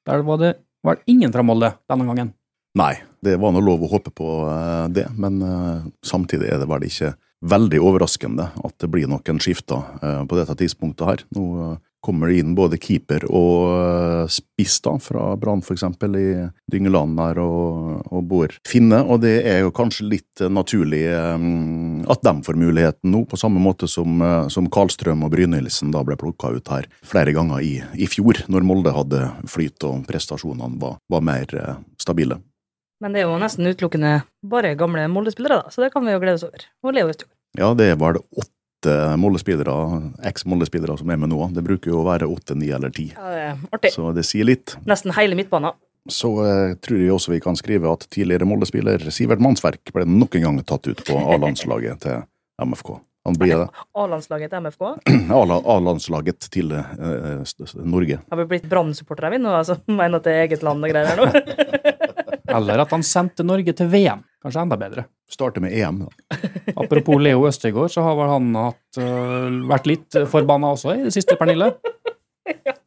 [0.08, 2.34] Der var det var det ingen fra Molde denne gangen.
[2.80, 2.94] Nei,
[3.26, 6.86] det var nå lov å håpe på eh, det, men eh, samtidig er det vel
[6.88, 7.14] ikke
[7.50, 11.24] veldig overraskende at det blir noen skifter eh, på dette tidspunktet her.
[11.36, 16.28] Nå eh, kommer det inn både keeper og eh, spiss da, fra Brann eksempel i
[16.72, 22.04] Dyngeland der og, og Bor Finne, og det er jo kanskje litt eh, naturlig um,
[22.10, 26.18] at de får muligheten nå, på samme måte som, som Karlstrøm og Brynildsen da ble
[26.20, 31.00] plukka ut her flere ganger i, i fjor, når Molde hadde flyt og prestasjonene var,
[31.12, 32.40] var mer uh, stabile.
[33.00, 36.24] Men det er jo nesten utelukkende bare gamle Molde-spillere, da, så det kan vi jo
[36.24, 36.66] glede oss over.
[36.84, 37.32] Og Leo Østjord.
[37.58, 38.59] Ja, det var det åtte
[39.20, 39.74] Molde-spillere,
[40.30, 41.50] eks-Molde-spillere som er med nå.
[41.56, 43.10] Det bruker jo å være åtte, ni eller ti.
[43.16, 43.92] Ja, det er artig.
[43.96, 44.78] Så det sier litt.
[44.88, 45.76] Nesten hele midtbanen.
[46.10, 50.38] Så eh, tror jeg også vi kan skrive at tidligere Molde-spiller Sivert Mannsverk ble nok
[50.40, 52.24] en gang tatt ut på A-landslaget til
[52.66, 52.96] MFK.
[53.28, 53.68] Han blir det.
[54.00, 54.86] A-landslaget til MFK.
[55.36, 57.44] A- A-landslaget til eh,
[57.84, 58.22] Norge.
[58.32, 59.76] Har vi blitt Brann-supportere vi nå, altså?
[59.92, 61.28] Mener at det er eget land og greier her nå?
[62.50, 64.24] Eller at han sendte Norge til VM.
[64.40, 65.04] Kanskje enda bedre.
[65.30, 66.06] Starte med EM.
[66.06, 66.38] da.
[66.82, 71.14] Apropos Leo Østegård, så har vel han hatt, øh, vært litt forbanna også i det
[71.16, 71.74] siste, Pernille?
[72.70, 72.78] ja.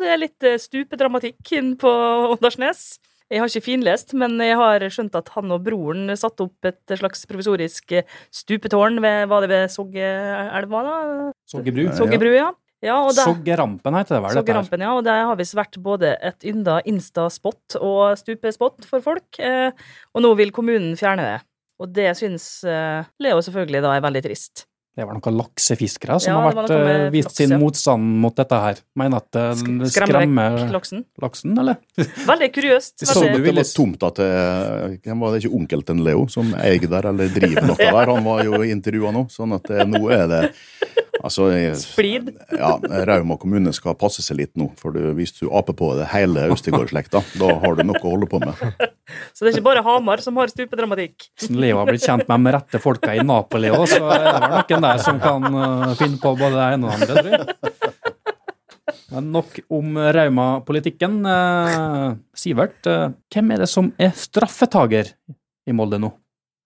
[0.00, 1.92] Det er litt eh, stupedramatikk inn på
[2.32, 2.96] Åndalsnes.
[3.28, 6.96] Jeg har ikke finlest, men jeg har skjønt at han og broren satte opp et
[6.96, 10.96] slags provisorisk eh, stupetårn ved, var det ved Soggeelva, da?
[11.52, 11.90] Soggebru.
[11.98, 12.48] Soggebru, ja.
[12.84, 14.36] Ja og der, Soggerampen heter det vel?
[14.38, 14.92] Soggerampen, ja.
[14.94, 19.26] Og det har visst vært både et ynda Insta-spot og stupespot for folk.
[19.42, 19.70] Eh,
[20.14, 21.38] og nå vil kommunen fjerne det.
[21.82, 24.64] Og det syns eh, Leo selvfølgelig da er veldig trist.
[24.98, 27.58] Det var noen laksefiskere som Ja, har vært, øh, vist laks, sin ja.
[27.62, 28.80] motstand mot dette her.
[28.98, 31.04] Mener at Sk- det skremmer laksen.
[31.22, 31.76] laksen, eller?
[32.32, 32.96] Veldig kuriøst.
[33.04, 36.02] Så Så du det ville- var tomt at det, hvem var det ikke onkel til
[36.02, 38.10] Leo som eier der, eller driver noe der?
[38.10, 40.42] Han var jo intervjua nå, sånn at eh, nå er det
[41.24, 41.48] Altså,
[41.80, 42.30] Splid.
[42.54, 42.70] ja,
[43.08, 46.46] Rauma kommune skal passe seg litt nå, for du, hvis du aper på det hele
[46.52, 48.54] Austegård-slekta, da har du noe å holde på med.
[49.34, 51.30] Så det er ikke bare Hamar som har stupedramatikk.
[51.40, 54.34] Siden Leo har blitt kjent med de rette folka i Napoli òg, så er det
[54.52, 57.88] noen der som kan øh, finne på både det ene og det andre, tror jeg.
[59.08, 61.18] Men nok om Rauma-politikken.
[61.24, 65.14] Eh, Sivert, eh, hvem er det som er straffetaker
[65.68, 66.12] i Molde nå?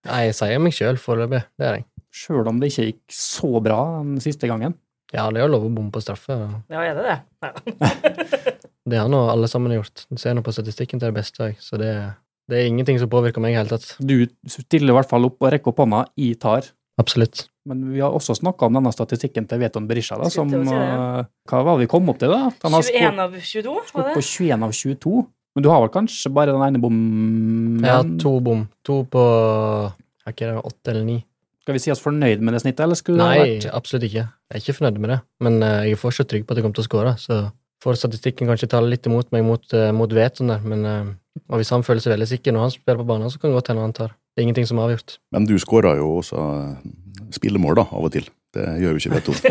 [0.09, 1.85] Nei, jeg sier meg sjøl foreløpig, det er jeg.
[2.13, 4.75] Sjøl om det ikke gikk så bra den siste gangen.
[5.13, 6.35] Ja, det er jo lov å bomme på straffe.
[6.73, 7.17] Ja, er det det?
[7.43, 7.53] Ja.
[8.83, 10.01] Det har nå alle sammen gjort.
[10.11, 11.91] Du ser nå på statistikken til det beste òg, så det
[12.51, 13.85] Det er ingenting som påvirker meg i hele tatt.
[14.03, 16.67] Du stiller i hvert fall opp og rekker opp hånda i tar.
[16.99, 17.45] Absolutt.
[17.65, 20.67] Men vi har også snakka om denne statistikken til Veton Berisha, da, som si det.
[20.67, 22.51] eh, Hva var det vi kom opp til, da?
[22.65, 24.13] Han har 21 av 22, var det?
[24.19, 25.15] på 21 av 22.
[25.55, 27.79] Men du har vel kanskje bare den ene bommen?
[27.87, 28.67] Ja, to bom.
[28.83, 29.23] To på
[30.27, 31.17] er ikke det åtte eller ni.
[31.63, 34.03] Skal vi si oss fornøyd med det snittet, eller skulle det ha Nei, vært absolutt
[34.09, 34.25] ikke.
[34.27, 36.65] Jeg er ikke fornøyd med det, men eh, jeg er fortsatt trygg på at jeg
[36.65, 37.13] kommer til å skåre.
[37.21, 37.37] Så
[37.83, 41.13] får statistikken kanskje tale litt imot meg mot, uh, mot Veton der, men eh,
[41.49, 43.57] og hvis han føler seg veldig sikker når han spiller på banen, så kan det
[43.57, 44.11] godt hende han tar.
[44.13, 45.09] Det er ingenting som er avgjort.
[45.33, 46.73] Men du skårer jo også eh,
[47.35, 48.25] spillemål, da, av og til.
[48.53, 49.37] Det gjør jo ikke Veton.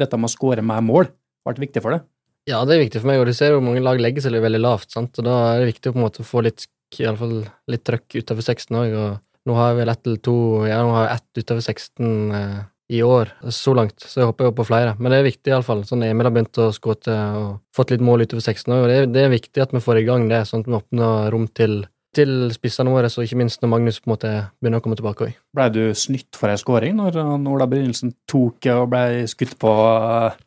[0.00, 1.06] Dette med å skåre med mål
[1.46, 2.00] vært viktig for deg?
[2.48, 4.60] Ja, det er viktig for meg, og du ser jo mange lag legger seg veldig
[4.60, 5.12] lavt, sant?
[5.20, 6.60] og da er det viktig å på en måte få litt,
[6.98, 7.36] i alle fall
[7.70, 9.10] litt trøkk utover 16 òg, og
[9.50, 10.36] nå har vel ett eller to,
[10.68, 12.60] ja, nå har jeg ett utover 16 eh,
[12.90, 14.96] i år, så langt, så jeg håper jo på flere.
[14.98, 15.84] Men det er viktig iallfall.
[15.86, 18.98] Sånn Emil har begynt å skåte og fått litt mål utover 16 år, og det
[18.98, 21.46] er, det er viktig at vi får i gang det, sånn at vi åpner rom
[21.54, 21.84] til,
[22.16, 25.28] til spissene våre, og ikke minst når Magnus på en måte begynner å komme tilbake
[25.28, 25.38] òg.
[25.54, 30.40] Ble du snytt for ei skåring når Ola Brynildsen tok og ble skutt på eh,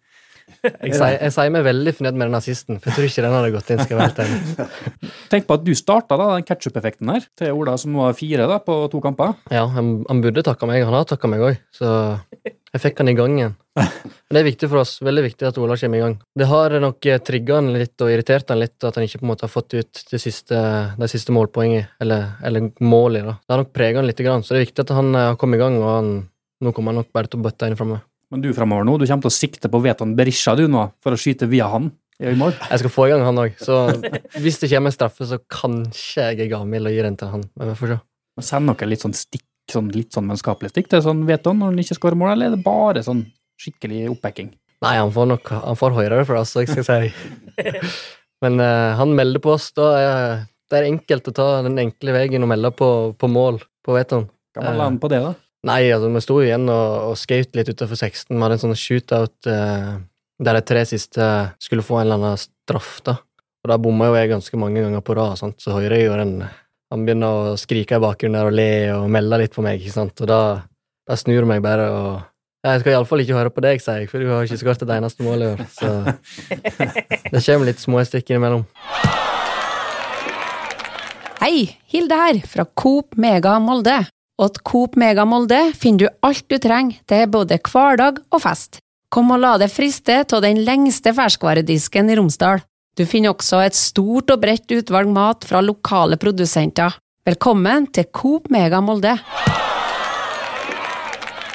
[0.84, 3.34] Jeg, sier- jeg sier meg veldig fornøyd med den assisten, for jeg tror ikke den
[3.36, 3.82] hadde gått inn.
[3.84, 4.68] skal være helt enig.
[5.34, 8.62] Tenk på at du starta da, den ketsjup-effekten her til Ola, som var fire da,
[8.64, 9.34] på to kamper.
[9.52, 11.90] Ja, han, han burde takka meg, han har takka meg òg, så
[12.48, 13.58] jeg fikk han i gang igjen.
[13.84, 16.16] Men det er viktig for oss, veldig viktig at Ola kommer i gang.
[16.40, 19.32] Det har nok trigga han litt og irritert han litt at han ikke på en
[19.34, 20.58] måte har fått ut det siste,
[20.98, 23.28] de siste målpoengene, eller, eller målet.
[23.28, 23.36] da.
[23.44, 25.60] Det har nok prega han litt, så det er viktig at han eh, har kommet
[25.60, 26.12] i gang, og han,
[26.64, 28.00] nå kommer han nok bare til å bøtte inn framme.
[28.34, 31.14] Men du fremover nå, du kommer til å sikte på Veton Berisha du nå, for
[31.14, 32.56] å skyte via han i mål.
[32.72, 33.84] Jeg skal få i gang han òg, så
[34.42, 37.44] hvis det kommer en straffe, så kanskje jeg er gavmild og gir den til han.
[37.60, 37.98] Men vi får se.
[38.34, 41.74] Men Send noe litt sånn stikk, sånn, litt sånn vennskapelig stikk til sånn Veton når
[41.74, 43.22] han ikke skårer mål, eller er det bare sånn
[43.62, 44.50] skikkelig oppbacking?
[44.84, 47.70] Nei, han får nok han får høyere for oss, jeg skal si.
[48.44, 49.70] Men uh, han melder på oss.
[49.78, 50.18] Da er,
[50.74, 54.26] det er enkelt å ta den enkle veien og melde på, på mål på Veton.
[54.58, 55.36] Kan man lande på det, da?
[55.64, 58.34] Nei, altså, vi sto igjen og, og skjøt litt utenfor 16.
[58.34, 59.94] Vi hadde en sånn shootout eh,
[60.44, 61.28] der de tre siste
[61.64, 63.16] skulle få en eller annen straff, da.
[63.64, 66.36] Og da bomma jo jeg ganske mange ganger på rad, så hører jeg jo den
[66.92, 69.96] Han begynner å skrike i bakgrunnen der og le og melde litt på meg, ikke
[69.96, 70.40] sant, og da,
[71.08, 74.10] da snur jeg meg bare og Jeg skal iallfall ikke høre på deg, sier jeg,
[74.12, 75.94] for du har ikke skåret et eneste mål i år, så
[77.32, 78.68] det kommer litt små stikk innimellom.
[81.40, 81.56] Hei,
[81.92, 83.98] Hilde her, fra Coop Mega Molde.
[84.42, 88.80] Og at Coop Mega Molde finner du alt du trenger til både hverdag og fest.
[89.14, 92.64] Kom og la deg friste av den lengste ferskvaredisken i Romsdal.
[92.98, 96.98] Du finner også et stort og bredt utvalg mat fra lokale produsenter.
[97.26, 99.14] Velkommen til Coop Mega Molde.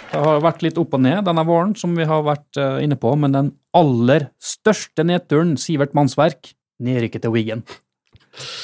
[0.08, 2.96] Det har vært litt opp og ned denne våren, som vi har vært eh, inne
[2.98, 7.66] på, men den aller største nedturen, Sivert Mannsverk, nedrykket til Wiggen.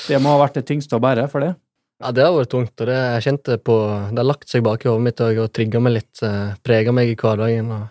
[0.09, 1.53] Det må ha vært det tyngste å bære for det.
[2.03, 3.75] Ja, det har vært tungt, og det jeg kjente på
[4.11, 6.95] Det har lagt seg bak i hodet mitt og, og trigga meg litt, eh, prega
[6.95, 7.71] meg i hverdagen.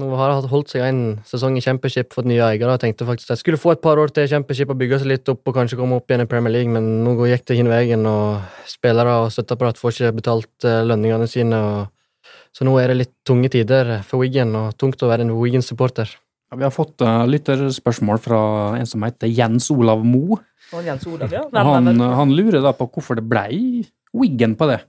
[0.00, 3.26] Nå har jeg holdt seg en sesong i Championship, fått nye eiere, jeg tenkte faktisk
[3.26, 5.56] at jeg skulle få et par år til Championship og bygge seg litt opp og
[5.56, 9.16] kanskje komme opp igjen i Premier League, men nå gikk det ikke veien, og spillere
[9.24, 13.50] og støtteapparat får ikke betalt eh, lønningene sine, og så nå er det litt tunge
[13.50, 16.14] tider for Wiggen, og tungt å være en Wiggen-supporter.
[16.50, 18.40] Ja, Vi har fått uh, lytterspørsmål fra
[18.78, 20.38] en som heter Jens Olav Mo.
[20.76, 21.42] Og Jens Olav, ja.
[21.50, 24.80] Hvem Han, han lurer da på hvorfor det blei Wiggen på det.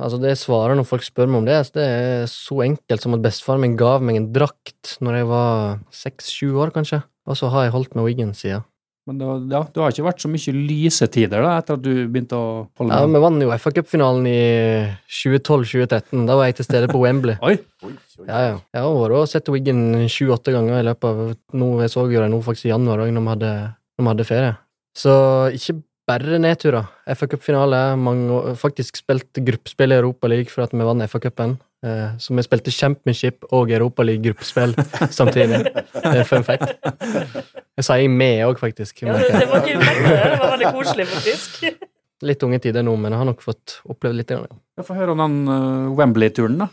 [0.00, 3.02] Altså Det jeg svarer når folk spør meg om det, altså, det er så enkelt
[3.04, 7.02] som at bestefaren min gav meg en drakt når jeg var seks-sju år, kanskje.
[7.28, 8.64] Og så har jeg holdt med Wiggen siden.
[9.08, 12.36] Men det, ja, det har ikke vært så mye lysetider da, etter at du begynte
[12.36, 12.48] å
[12.78, 13.06] holde Ja.
[13.10, 14.40] Vi vant jo FA-cupfinalen i
[15.10, 16.26] 2012-2013.
[16.28, 17.36] Da var jeg til stede på Wembley.
[17.44, 17.56] Oi!
[18.28, 18.56] Ja, ja.
[18.76, 21.20] Jeg har vært og sett Wiggen sju-åtte ganger i løpet av
[21.56, 24.10] nå, Jeg så jo det nå faktisk i januar òg, når, vi hadde- når vi
[24.14, 24.56] hadde ferie.
[25.00, 25.14] Så
[25.56, 26.88] ikke bare nedturer.
[27.14, 27.80] FA-cupfinale.
[28.58, 31.58] Faktisk spilt gruppespill i Europa League for at vi vant FA-cupen.
[31.86, 34.74] Eh, så vi spilte Championship og Europa League-gruppespill
[35.18, 35.62] samtidig.
[35.64, 36.74] Det er fun fact.
[37.80, 39.00] Jeg sier med òg, faktisk.
[39.06, 41.62] Ja, det, det var ikke det var veldig koselig, faktisk.
[42.28, 44.34] Litt unge tider nå, men jeg har nok fått opplevd litt.
[44.36, 44.84] Ja.
[44.84, 46.68] Får høre om den uh, Wembley-turen, da.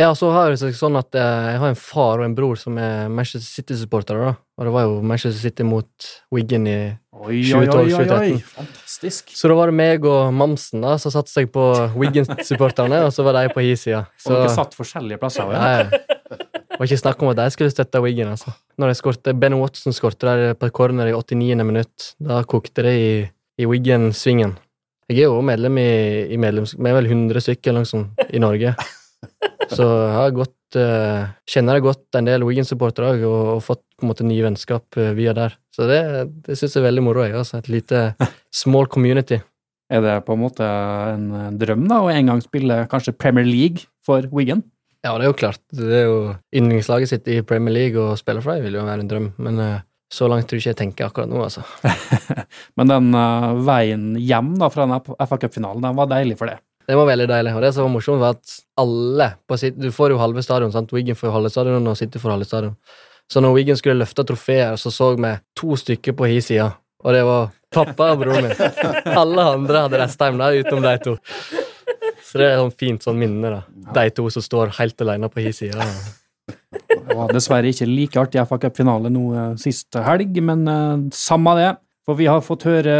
[0.00, 2.56] Ja, så har det seg sånn at eh, jeg har en far og en bror
[2.56, 4.30] som er Manchester City-supportere.
[4.56, 6.76] Og det var jo Manchester City mot Wiggen i
[7.12, 8.38] 2012-2013.
[8.54, 9.34] Fantastisk.
[9.36, 11.66] Så da var det meg og Mamsen da, som satte seg på
[12.00, 14.06] Wiggen-supporterne, og så var de på hi-sida.
[14.06, 15.52] Og Så dere satt forskjellige plasser.
[15.52, 15.82] Ja.
[15.82, 16.40] ja.
[16.40, 18.54] Det var ikke snakk om at de skulle støtte Wiggen, altså.
[18.80, 21.66] Når jeg skorte, Ben Watson skårte der på et corner i 89.
[21.68, 23.10] minutt, da kokte det i,
[23.60, 24.56] i Wiggen-svingen.
[25.10, 25.90] Jeg er jo medlem i,
[26.32, 26.72] i medlems...
[26.78, 28.72] Vi er vel 100 stykker sånt i Norge.
[29.76, 33.82] Så jeg har gått uh, kjenner det godt en del Wigan-supportere òg, og, og, fått
[33.98, 35.54] på en måte nye vennskap uh, via der.
[35.74, 36.00] Så det,
[36.46, 37.24] det syns jeg er veldig moro.
[37.26, 37.60] Jeg, altså.
[37.60, 38.02] Et lite
[38.62, 39.40] small community.
[39.90, 43.88] Er det på en måte en drøm da, å en gang spille kanskje Premier League
[44.06, 44.62] for Wigan?
[45.02, 45.62] Ja, det er jo klart.
[45.74, 46.18] Det er jo
[46.54, 49.58] Yndlingslaget sitt i Premier League og spille for dem vil jo være en drøm, men
[49.58, 49.80] uh,
[50.12, 51.62] så langt tror jeg ikke jeg tenker akkurat nå, altså.
[52.78, 53.14] men den
[53.66, 56.58] veien hjem da fra den FA Cup-finalen, den var deilig for det?
[56.90, 57.52] Det var veldig deilig.
[57.54, 60.72] Og det som var morsomt, var at alle på sitt, Du får jo halve stadion.
[60.72, 60.92] sant?
[60.92, 62.76] Wiggen får halve stadion, og City får halve stadion.
[63.30, 66.72] Så når Wiggen skulle løfte trofeer, så så vi to stykker på hi side.
[67.04, 68.56] Og det var pappa og broren min.
[69.22, 71.14] Alle andre hadde reist hjem, da, utenom de to.
[72.26, 73.62] Så det er sånn fint sånn minne, da.
[73.94, 75.86] De to som står helt alene på hi side.
[76.50, 81.54] Det var dessverre ikke like artig FA Cup-finale nå eh, sist helg, men uh, samme
[81.58, 81.70] det.
[82.08, 82.94] For vi har fått høre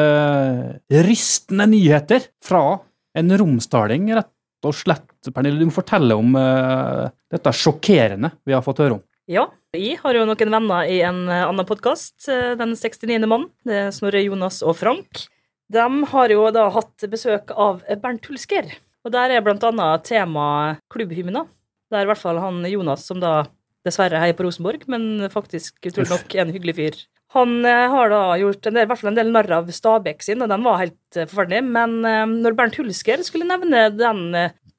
[1.02, 2.78] rystende nyheter fra
[3.18, 5.08] en romsdaling, rett og slett.
[5.32, 9.04] Pernille, du må fortelle om uh, dette sjokkerende vi har fått høre om.
[9.30, 9.46] Ja,
[9.76, 13.18] jeg har jo noen venner i en uh, annen podkast, uh, Den 69.
[13.30, 13.48] mann.
[13.66, 15.24] Det Snorre, Jonas og Frank.
[15.70, 18.72] De har jo da hatt besøk av Bernt Hulsker.
[19.06, 21.46] Og der er blant annet tema klubbhymner.
[21.90, 23.44] Det er i hvert fall han Jonas som da
[23.86, 26.98] dessverre heier på Rosenborg, men faktisk utrolig nok en hyggelig fyr.
[27.36, 30.24] Han eh, har da gjort en del, i hvert fall en del narr av Stabæk
[30.26, 31.62] sin, og den var helt eh, forferdelig.
[31.76, 34.24] Men eh, når Bernt Hulsker skulle nevne den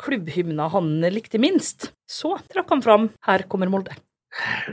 [0.02, 3.96] klubbhymna han likte minst, så trakk han fram 'Her kommer Molde'.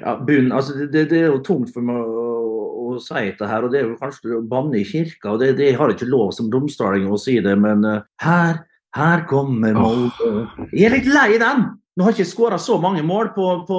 [0.00, 2.60] Ja, bunn, altså det, det, er jo tungt for meg å, å,
[2.94, 5.34] å, si dette her, og det er jo kanskje å banne i kirka.
[5.34, 8.62] og det, det har ikke lov som romsdaling å si det, men uh, her,
[8.94, 10.46] her kommer Molde.
[10.70, 11.66] Jeg er litt lei den!
[11.98, 13.78] Nå har ikke skåra så mange mål på, på,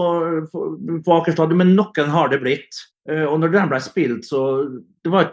[0.51, 0.63] på,
[1.05, 2.81] på Aker stadion, men noen har det blitt.
[3.09, 4.41] Uh, og når den ble spilt, så
[5.05, 5.29] det var,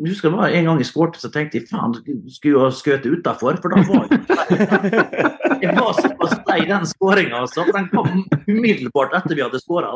[0.00, 1.92] Jeg husker det var en gang jeg skårte, så tenkte jeg faen,
[2.32, 3.60] skulle jo ha skutt utafor?
[3.60, 7.66] For da var jeg Jeg var såpass lei den skåringa, altså.
[7.68, 9.92] Den kom umiddelbart etter vi hadde skåra.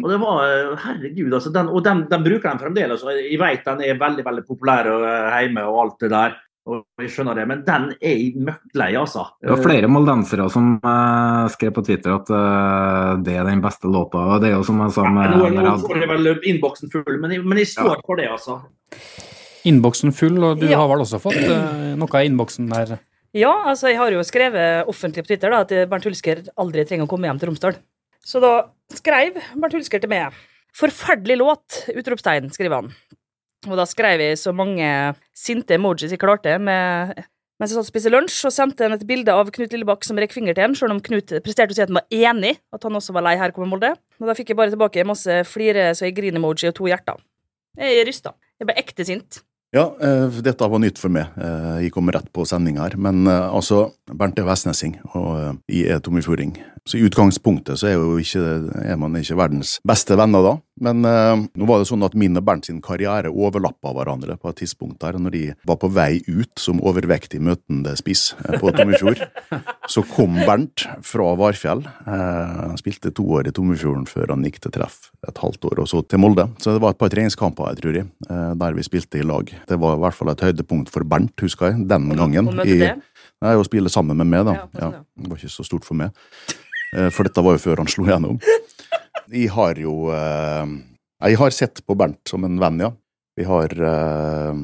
[0.00, 0.40] Og det var
[0.86, 1.52] Herregud, altså.
[1.52, 3.04] Den, og den, den bruker de fremdeles.
[3.04, 6.40] og Jeg vet den er veldig veldig populær eh, hjemme og alt det der.
[6.64, 9.26] Og jeg skjønner det, Men den er møkklei, altså.
[9.42, 13.90] Det var flere moldensere som uh, skrev på Twitter at uh, det er den beste
[13.90, 14.22] låta.
[14.32, 17.18] og det er jo som jeg sa med, Nå, nå får jeg vel innboksen full,
[17.20, 18.04] men jeg, men jeg står ja.
[18.06, 18.56] for det, altså.
[19.68, 20.78] Innboksen full, og du ja.
[20.80, 22.96] har vel også fått uh, noe av innboksen der?
[23.36, 27.04] Ja, altså jeg har jo skrevet offentlig på Twitter da, at Bernt Hulsker aldri trenger
[27.04, 27.76] å komme hjem til Romsdal.
[28.24, 28.54] Så da
[28.94, 30.32] skrev Bernt Hulsker til meg
[30.74, 32.88] 'Forferdelig låt!' utropstegn, skriver han.
[33.68, 34.88] Og da skrev jeg så mange
[35.34, 37.14] sinte emojis jeg klarte med,
[37.60, 40.18] mens jeg satt og spiste lunsj, og sendte han et bilde av Knut Lillebakk som
[40.20, 42.86] rekk finger til han, selv om Knut presterte å si at han var enig, at
[42.86, 43.94] han også var lei her kommer Molde.
[44.22, 47.18] Og da fikk jeg bare tilbake masse flire så jeg griner-emoji og to hjerter.
[47.78, 48.34] Jeg er rysta.
[48.60, 49.42] Jeg ble ekte sint.
[49.74, 51.32] Ja, uh, dette var nytt for meg.
[51.34, 52.94] Uh, jeg kom rett på sending her.
[52.94, 56.54] Men uh, altså, Bernt er vestnesing, og jeg er tommifjording.
[56.86, 58.44] Så i utgangspunktet så er, ikke,
[58.84, 60.52] er, man ikke verdens beste venner da.
[60.82, 64.50] Men eh, nå var det sånn at min og Bernt sin karriere overlappa hverandre på
[64.50, 65.18] et tidspunkt der.
[65.22, 69.22] Når de var på vei ut som overvektig møtende spiss eh, på Tommefjord,
[69.94, 71.84] så kom Bernt fra Varfjell.
[71.86, 75.84] Eh, han spilte to år i Tommefjorden før han gikk til treff et halvt år,
[75.84, 76.48] og så til Molde.
[76.58, 79.54] Så det var et par treningskamper jeg tror jeg, eh, der vi spilte i lag.
[79.70, 82.50] Det var i hvert fall et høydepunkt for Bernt, husker jeg, den gangen.
[82.50, 82.94] Og møtte det?
[83.44, 84.58] Nei, Å spille sammen med meg, da.
[84.80, 86.14] Ja, det var ikke så stort for meg.
[86.94, 88.38] Eh, for dette var jo før han slo gjennom.
[89.32, 90.64] Jeg har jo eh,
[91.24, 92.90] Jeg har sett på Bernt som en venn, ja.
[93.34, 94.58] Vi har eh,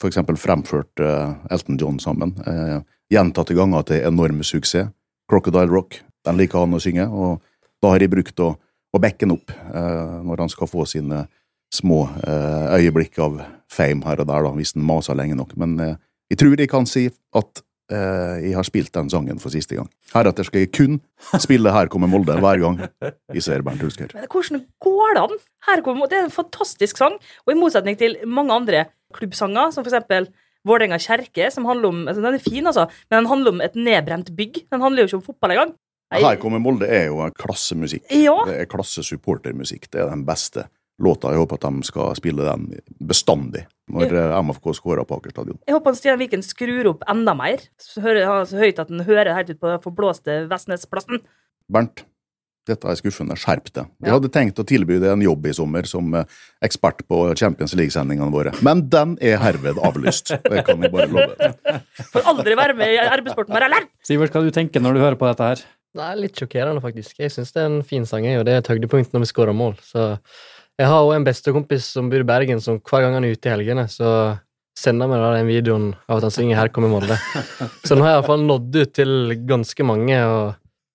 [0.00, 1.00] for eksempel fremført
[1.52, 2.34] Elton John sammen.
[3.12, 4.90] Gjentatte ganger til enorm suksess.
[5.30, 6.00] Crocodile Rock.
[6.26, 7.40] Den liker han å synge, og
[7.80, 8.50] da har jeg brukt å,
[8.92, 9.52] å backe han opp
[10.26, 11.22] når han skal få sine
[11.72, 13.38] små øyeblikk av
[13.72, 15.54] fame her og der, da, hvis han maser lenge nok.
[15.60, 19.76] Men jeg tror jeg kan si at Eh, jeg har spilt den sangen for siste
[19.76, 19.90] gang.
[20.14, 21.00] Heretter skal jeg kun
[21.42, 22.78] spille Her kommer Molde hver gang
[23.34, 24.14] jeg ser Bernt Hulsker.
[24.16, 25.36] Men hvordan går det an?
[25.68, 29.84] Her kommer, det er en fantastisk sang, og i motsetning til mange andre klubbsanger, som
[29.84, 30.30] for eksempel
[30.64, 33.74] Vålerenga kjerke, som handler om altså Den er fin, altså, men den handler om et
[33.76, 34.62] nedbrent bygg.
[34.72, 35.74] Den handler jo ikke om fotball engang.
[36.14, 38.06] Her kommer Molde er jo klassemusikk.
[38.12, 38.36] Ja.
[38.48, 39.90] Det er klassesupportermusikk.
[39.92, 40.68] Det er den beste
[41.02, 41.32] låta.
[41.32, 42.68] Jeg håper at de skal spille den
[43.02, 44.14] bestandig når.
[44.14, 45.60] Eh, MFK skårer på Aker stadion.
[45.66, 49.34] Jeg håper Stian Viken skrur opp enda mer, så, hører, så høyt at den hører
[49.36, 51.22] helt ut på forblåste Vestnesplassen.
[51.72, 52.04] Bernt,
[52.68, 53.36] dette er skuffende.
[53.40, 53.90] Skjerp deg.
[54.00, 54.16] Vi ja.
[54.16, 58.32] hadde tenkt å tilby deg en jobb i sommer som eh, ekspert på Champions League-sendingene
[58.32, 60.36] våre, men den er herved avlyst.
[60.46, 61.52] Det kan vi bare love.
[62.14, 63.88] Får aldri være med i arbeidssporten mer, eller?
[64.06, 65.66] Sivert, hva du tenker når du hører på dette her?
[65.94, 67.20] Det er litt sjokkerende, faktisk.
[67.22, 69.56] Jeg syns det er en fin sang, og det er et høydepunkt når vi skårer
[69.56, 69.76] mål.
[69.84, 70.14] så...
[70.74, 73.46] Jeg har òg en bestekompis som bor i Bergen, som hver gang han er ute
[73.46, 74.08] i helgene, så
[74.74, 77.18] sender meg da den videoen av at han synger 'Her kommer Molde'.
[77.86, 79.12] Så nå har jeg iallfall nådd ut til
[79.46, 80.54] ganske mange, og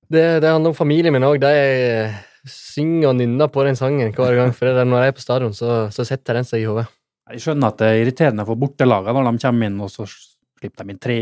[0.09, 1.37] Det, det handler om familien min òg.
[1.37, 2.09] De
[2.49, 4.51] synger og nynner på den sangen hver gang.
[4.57, 6.87] For det er når jeg er på stadion, så, så setter den seg i hodet.
[7.29, 10.83] Jeg skjønner at det er irriterende for bortelagene når de kommer inn, og så slipper
[10.83, 11.19] de inn tre,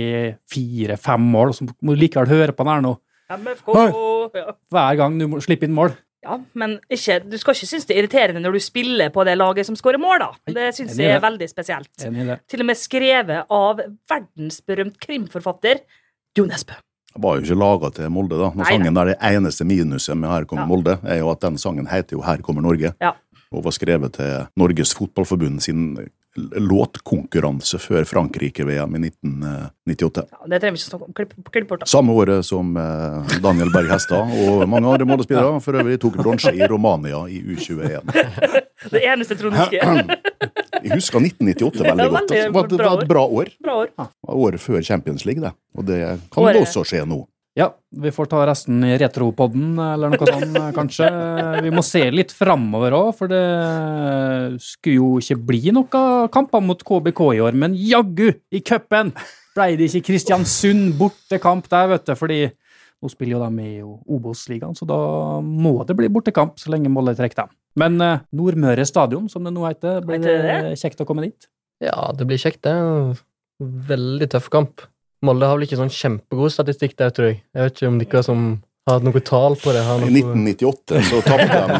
[0.48, 2.96] fire, fem mål, og så må du likevel høre på den her nå
[3.28, 3.68] MFK
[4.72, 5.92] hver gang du slipper inn mål.
[6.26, 9.36] Ja, men ikke, du skal ikke synes det er irriterende når du spiller på det
[9.38, 10.30] laget som skårer mål, da.
[10.56, 11.94] Det synes jeg er veldig spesielt.
[12.08, 12.40] Enig i det.
[12.50, 15.84] Til og med skrevet av verdensberømt krimforfatter
[16.38, 16.76] Jo Nesbø.
[17.18, 18.52] Jeg var jo ikke laga til Molde, da.
[18.54, 20.70] Når Nei, sangen er det eneste minuset med Her kommer Ja.
[20.70, 22.94] Molde, er jo at den sangen heter jo Her kommer Norge.
[23.02, 23.14] Ja.
[23.52, 25.96] Og var skrevet til Norges Fotballforbund sin
[26.38, 30.24] låtkonkurranse før Frankrike-VM i 1998.
[30.32, 31.14] Ja, det trenger vi ikke snakke om.
[31.18, 31.90] Klipp, klipp bort, da.
[31.90, 36.54] Samme året som eh, Daniel Berg Hestad og mange andre målespillere for øvrig tok bronse
[36.56, 38.14] i Romania i U21.
[38.94, 40.04] Det eneste Trond husker.
[40.88, 42.30] Jeg husker 1998 veldig godt.
[42.30, 43.50] Det var, det var et bra år.
[43.66, 43.90] Bra år.
[43.98, 44.06] Ja,
[44.38, 45.52] Året før Champions League, det.
[45.76, 45.98] Og det
[46.32, 47.24] kan Året- også skje nå.
[47.58, 51.08] Ja, vi får ta resten i retropodden, eller noe sånt, kanskje.
[51.66, 53.42] Vi må se litt framover òg, for det
[54.62, 59.10] skulle jo ikke bli noen kamper mot KBK i år, men jaggu, i cupen
[59.58, 62.44] ble det ikke Kristiansund bortekamp der, vet du, fordi
[63.02, 65.00] nå spiller jo de i Obos-ligaen, så da
[65.42, 67.56] må det bli bortekamp så lenge Molde trekker dem.
[67.78, 71.50] Men eh, Nordmøre stadion, som det nå heter, blir det det kjekt å komme dit?
[71.84, 72.74] Ja, det blir kjekt, det.
[73.62, 74.86] Veldig tøff kamp.
[75.26, 77.40] Molde har vel ikke sånn kjempegod statistikk der, tror jeg.
[77.56, 78.44] Jeg vet ikke om dere som
[78.88, 81.78] har hatt noe tall på det, har I 1998 så tapte de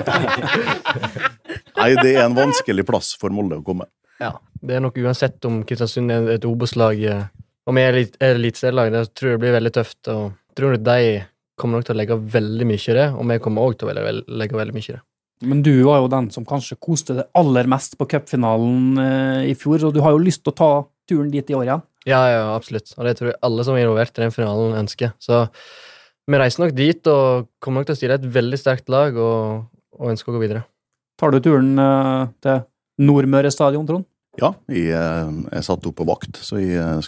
[1.78, 3.86] Nei, det er en vanskelig plass for Molde å komme.
[4.18, 4.34] Ja,
[4.66, 7.28] det er nok uansett om Kristiansund er et Obos-lag eh,
[7.70, 8.90] om jeg er et er eliteserielag.
[8.96, 10.00] Det tror jeg blir veldig tøft.
[10.10, 11.22] og tror de
[11.58, 13.94] kommer nok til å legge veldig mye i det, og vi kommer òg til å
[13.94, 15.02] legge, legge veldig mye i det.
[15.48, 19.56] Men du var jo den som kanskje koste deg aller mest på cupfinalen eh, i
[19.58, 20.72] fjor, og du har jo lyst til å ta
[21.10, 21.84] turen dit i år igjen.
[22.08, 22.94] Ja, ja, absolutt.
[22.96, 25.12] Og det tror jeg alle som er involvert i den finalen, ønsker.
[25.20, 25.44] Så
[26.28, 29.68] vi reiser nok dit og kommer nok til å stille et veldig sterkt lag og,
[29.98, 30.64] og ønsker å gå videre.
[31.20, 32.62] Tar du turen uh, til
[33.04, 34.08] Nordmøre stadion, Trond?
[34.38, 37.08] Ja, jeg, eh, jeg satt opp på vakt, så jeg eh,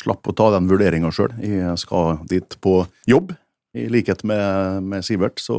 [0.00, 1.34] slapp å ta den vurderinga sjøl.
[1.44, 3.34] Jeg skal dit på jobb.
[3.76, 5.56] I likhet med, med Sivert, så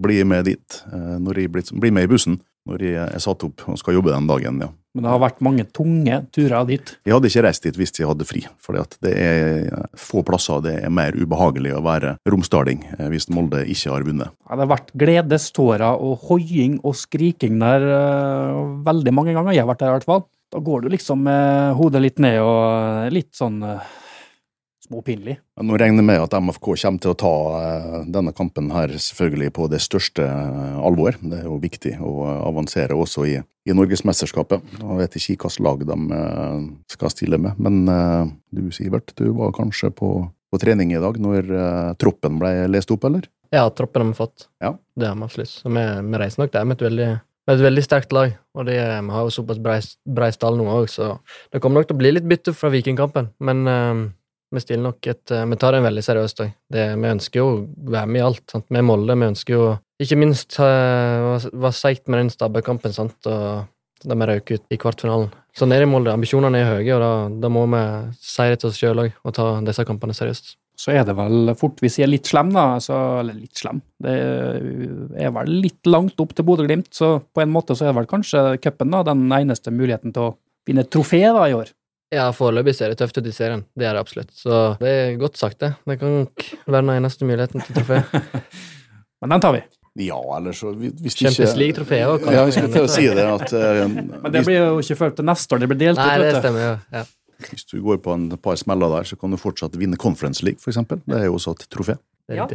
[0.00, 0.78] blir jeg med dit.
[0.88, 4.12] Når jeg blir, blir med i bussen når jeg er satt opp og skal jobbe
[4.12, 4.68] den dagen, ja.
[4.96, 6.90] Men det har vært mange tunge turer dit.
[7.06, 9.68] Jeg hadde ikke reist dit hvis jeg hadde fri, for det er
[10.00, 14.34] få plasser det er mer ubehagelig å være romsdaling eh, hvis Molde ikke har vunnet.
[14.48, 19.54] Ja, det har vært gledestårer og hoiing og skriking der eh, veldig mange ganger.
[19.54, 20.26] Jeg har vært der i hvert fall.
[20.48, 22.60] Da går du liksom med hodet litt ned og
[23.04, 23.60] eh, litt sånn
[24.88, 25.36] småpinlig.
[25.60, 29.52] Nå regner jeg med at MFK kommer til å ta eh, denne kampen her selvfølgelig
[29.58, 31.18] på det største eh, alvor.
[31.20, 33.36] Det er jo viktig å eh, avansere også i,
[33.68, 34.64] i Norgesmesterskapet.
[34.80, 35.98] Jeg vet ikke hvilket lag de
[36.90, 37.84] skal stille med, men
[38.54, 41.50] du Sivert, du var kanskje på, på trening i dag når
[42.00, 43.28] troppen ble lest opp, eller?
[43.52, 44.48] Ja, troppen har vi fått.
[44.62, 44.74] Ja.
[44.96, 45.52] Det har vi absolutt.
[45.52, 47.08] Så vi, vi reiser nok der med et veldig,
[47.48, 48.36] med et veldig sterkt lag.
[48.56, 51.16] Og det, vi har jo såpass brei, brei stall nå òg, så
[51.52, 53.32] det kommer nok til å bli litt bytte fra Vikingkampen.
[53.44, 53.68] Men
[54.54, 56.52] vi stiller nok et eh, Vi tar det veldig seriøst òg.
[56.72, 57.56] Vi ønsker jo å
[57.92, 58.44] være med i alt.
[58.50, 58.66] Sant?
[58.68, 59.18] Vi måler Molde.
[59.20, 59.66] Vi ønsker jo
[59.98, 63.66] ikke minst uh, var seigt med den Stabæk-kampen, sant, og
[64.06, 65.32] da vi røk ut i kvartfinalen.
[65.58, 66.14] Så nede det i Molde.
[66.14, 67.10] Ambisjonene er høye, og da,
[67.42, 67.82] da må vi
[68.22, 70.54] si det til oss sjøl òg, og ta disse kampene seriøst.
[70.78, 72.68] Så er det vel fort hvis jeg er litt slem, da.
[72.76, 73.80] Altså, eller litt slem.
[74.06, 74.14] Det
[75.18, 78.12] er vel litt langt opp til Bodø-Glimt, så på en måte så er det vel
[78.12, 80.36] kanskje cupen den eneste muligheten til å
[80.68, 81.74] vinne trofé da i år.
[82.14, 83.66] Ja, foreløpig ser det tøft ut i serien.
[83.76, 84.30] Det er det absolutt.
[84.32, 85.74] Så det er godt sagt, det.
[85.84, 87.98] Det kan nok være den eneste muligheten til trofé.
[89.20, 89.60] Men den tar vi.
[89.98, 92.24] Ja, eller så hvis hvis Champions ikke League-trofé òg.
[92.32, 93.82] Ja, vi skulle til å si det, at uh,
[94.22, 96.28] Men det blir jo ikke før til neste år det blir delt Nei, ut, det
[96.28, 96.40] vet du.
[96.44, 96.72] stemmer jo.
[96.94, 97.04] Ja.
[97.50, 100.62] hvis du går på en par smeller der, så kan du fortsatt vinne Conference League,
[100.64, 101.02] eksempel.
[101.04, 101.98] Det er jo også et trofé.
[102.32, 102.46] Ja.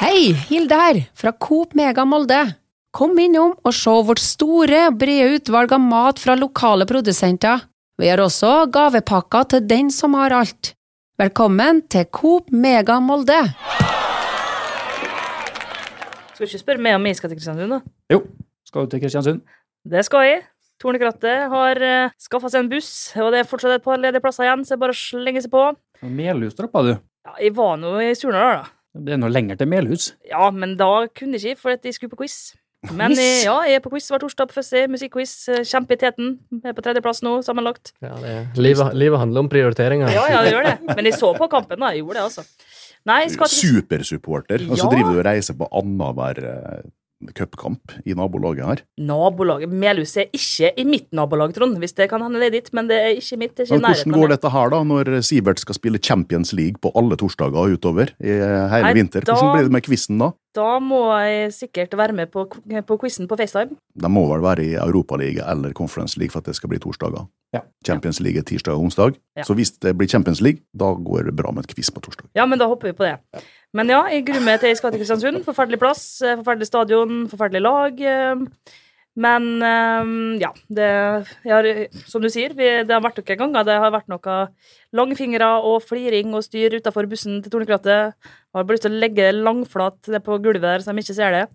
[0.00, 2.44] Hei, Hilde her, fra Coop Mega Molde.
[2.90, 7.60] Kom innom og se vårt store, brede utvalg av mat fra lokale produsenter.
[8.02, 10.72] Vi har også gavepakker til den som har alt.
[11.20, 13.36] Velkommen til Coop Mega Molde.
[16.34, 17.78] Skal du ikke spørre meg om jeg skal til Kristiansund, da?
[18.10, 18.24] Jo,
[18.66, 19.44] skal du til Kristiansund?
[19.86, 20.42] Det skal jeg.
[20.82, 22.90] Tornekrattet har uh, skaffa seg en buss,
[23.22, 25.44] og det er fortsatt et par ledige plasser igjen, så det er bare å slenge
[25.44, 25.62] seg på.
[26.10, 26.96] Melhus droppa du.
[27.28, 28.74] Ja, jeg var nå i Surnadal, da.
[28.98, 30.08] Det er noe lenger til Melhus.
[30.26, 32.56] Ja, men da kunne jeg ikke, for at jeg skulle på quiz.
[32.96, 34.86] Men eh, ja, jeg er på quiz hver torsdag på Fuzzy.
[34.88, 35.34] Musikkquiz.
[35.52, 36.30] eh, Kjempe i teten.
[36.62, 37.92] Jeg er på tredjeplass nå, sammenlagt.
[38.00, 40.08] Ja, det er, livet, livet handler om prioriteringer.
[40.14, 40.78] Ja, ja, det gjør det.
[40.96, 41.92] Men jeg så på kampen, da.
[41.92, 42.46] Jeg gjorde det, altså.
[43.10, 44.64] Nei, skal til Supersupporter.
[44.70, 44.94] Og så Ja.
[44.96, 46.88] driver du og reiser på annenhver eh,
[47.36, 48.80] cupkamp i nabolaget her.
[48.96, 51.76] Nabolaget Melhus er ikke i mitt nabolag, Trond.
[51.82, 53.54] Hvis det kan hende det er ditt, men det er ikke mitt.
[53.60, 56.54] Det er ikke i Men hvordan går dette her, da, når Sivert skal spille Champions
[56.56, 59.20] League på alle torsdager utover i hele Nei, vinter?
[59.20, 60.30] da- Hvordan blir det med quizen da?
[60.56, 62.46] Da må jeg sikkert være med på,
[62.86, 63.76] på quizen på FaceTime.
[63.94, 67.28] De må vel være i Europaliga eller Conference League for at det skal bli torsdager.
[67.54, 67.62] Ja.
[67.86, 69.16] Champions League er tirsdag og onsdag.
[69.38, 69.46] Ja.
[69.46, 72.30] Så hvis det blir Champions League, da går det bra med et quiz på torsdag.
[72.34, 73.42] Ja, men da hopper vi på det.
[73.74, 75.42] Men ja, jeg gruer meg til jeg skal til Kristiansund.
[75.46, 78.04] Forferdelig plass, eh, forferdelig stadion, forferdelig lag.
[79.18, 80.90] Men eh, ja, det
[81.50, 81.68] har,
[82.06, 84.36] Som du sier, vi, det har vært noen ganger det har vært noe
[84.96, 88.14] langfingre og fliring og styr utafor bussen til Tornekrattet.
[88.54, 91.18] Har bare lyst til å legge det langflat det på gulvet der, så de ikke
[91.18, 91.46] ser det.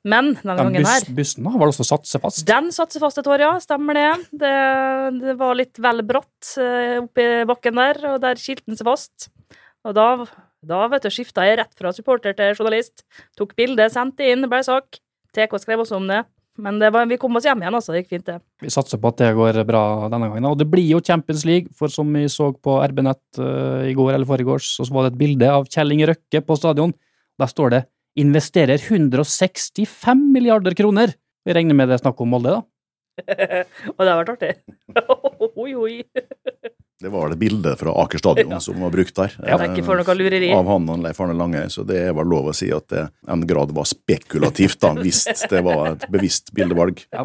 [0.00, 2.44] Men denne Den gangen her bussen har vel også satt seg fast?
[2.48, 3.50] Den satser fast et år, ja.
[3.60, 4.06] Stemmer det.
[4.44, 4.54] Det,
[5.20, 9.28] det var litt vel bratt eh, oppi bakken der, og der skilte den seg fast.
[9.84, 10.06] Og da,
[10.64, 13.04] da vet du, skifta jeg rett fra supporter til journalist.
[13.36, 15.02] Tok bilde, sendte inn, ble sak.
[15.36, 16.24] TK skrev også om det.
[16.60, 17.94] Men det var, vi kom oss hjem igjen, altså.
[17.94, 18.38] Det gikk fint, det.
[18.62, 19.82] Vi satser på at det går bra
[20.12, 20.48] denne gangen.
[20.50, 23.94] Og det blir jo Champions League, for som vi så på RB Nett uh, i
[23.96, 26.94] går eller foregårs, så var det et bilde av Kjell Inge Røkke på stadion.
[27.40, 27.82] Der står det
[28.18, 31.14] 'investerer 165 milliarder kroner'.
[31.46, 32.62] Vi regner med det er snakk om Molde, da?
[33.96, 34.52] og det har vært artig.
[35.62, 36.74] oi, oi.
[37.00, 38.60] Det var det bildet fra Aker stadion Ja.
[38.60, 39.32] som var brukt der.
[39.46, 40.50] Ja, ikke for noe lureri.
[40.56, 43.06] Av han og Leif Arne Lange, så det er vel lov å si at det
[43.30, 47.00] en grad var spekulativt, da, hvis det var et bevisst bildevalg.
[47.14, 47.24] Ja.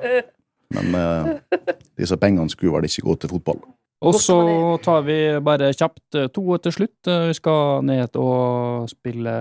[0.75, 1.59] Men eh,
[1.99, 3.59] disse pengene skulle vel ikke gå til fotball.
[4.03, 4.35] Og så
[4.83, 7.07] tar vi bare kjapt eh, to til slutt.
[7.07, 9.35] Eh, Vi skal ned og spille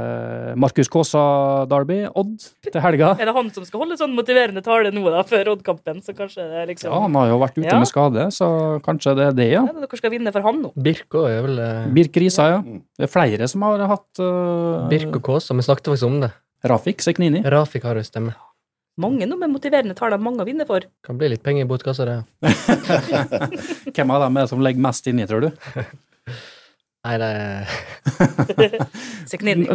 [0.61, 2.38] Markus Kaasa Derby, Odd,
[2.70, 3.11] til helga.
[3.18, 6.00] Er det han som skal holde sånn motiverende tale nå, da, før Odd-kampen?
[6.07, 7.80] Så kanskje det er liksom Ja, han har jo vært ute Ja.
[7.82, 8.48] med skade, så
[8.86, 9.64] kanskje det er det, ja.
[9.66, 10.72] Ja, Dere skal vinne for han nå.
[10.78, 12.62] Birko er vel eh, Birk Risa, ja.
[12.62, 16.30] Det er flere som har hatt uh, og Kåsa, vi snakket faktisk om det.
[16.64, 17.42] Rafik Seknini.
[17.44, 18.32] Rafik har jo stemme.
[19.01, 20.84] Mange nå med motiverende taler, mange å vinne for.
[21.03, 22.18] Kan bli litt penger i botkassa, det.
[23.97, 25.49] Hvem av dem er det som legger mest inni, tror du?
[27.05, 27.74] Nei, det er...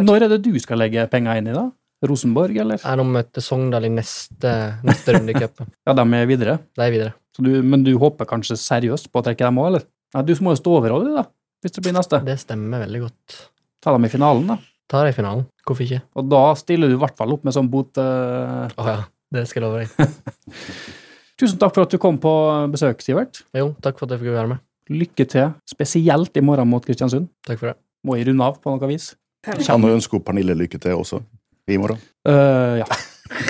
[0.00, 1.66] Når er det du skal legge penger inn i, da?
[2.08, 2.80] Rosenborg, eller?
[2.80, 4.54] Nei, nå møter Sogndal i neste,
[4.88, 5.68] neste runde i cupen.
[5.84, 6.56] Ja, de er videre.
[6.72, 7.14] De er videre.
[7.36, 9.84] Så du, men du håper kanskje seriøst på å trekke dem òg, eller?
[10.16, 11.26] Nei, du må jo stå over alle, da,
[11.60, 12.22] hvis det blir neste.
[12.24, 13.36] Det stemmer veldig godt.
[13.84, 14.56] Ta dem i finalen, da.
[14.90, 15.44] Tar i finalen.
[15.66, 16.00] Hvorfor ikke?
[16.18, 17.94] Og da stiller du i hvert fall opp med sånn bot...
[17.94, 18.66] Uh...
[18.74, 19.04] Oh, ja,
[19.36, 20.16] det skal jeg love deg.
[21.40, 22.32] Tusen takk for at du kom på
[22.72, 23.44] besøk, Sivert.
[23.56, 24.64] Jo, takk for at jeg fikk være med.
[24.90, 27.30] Lykke til, spesielt i morgen mot Kristiansund.
[27.46, 27.78] Takk for det.
[28.04, 29.12] Må jeg runde av på noe vis?
[29.46, 31.22] Kan jo ønske Pernille lykke til også
[31.70, 32.02] i morgen.
[32.26, 32.88] Uh, ja.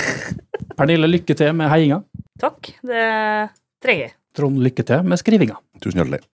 [0.78, 2.02] Pernille, lykke til med heiinga.
[2.40, 3.06] Takk, det
[3.82, 4.14] trenger jeg.
[4.36, 5.56] Trond, lykke til med skrivinga.
[5.80, 6.20] Tusen hjertelig.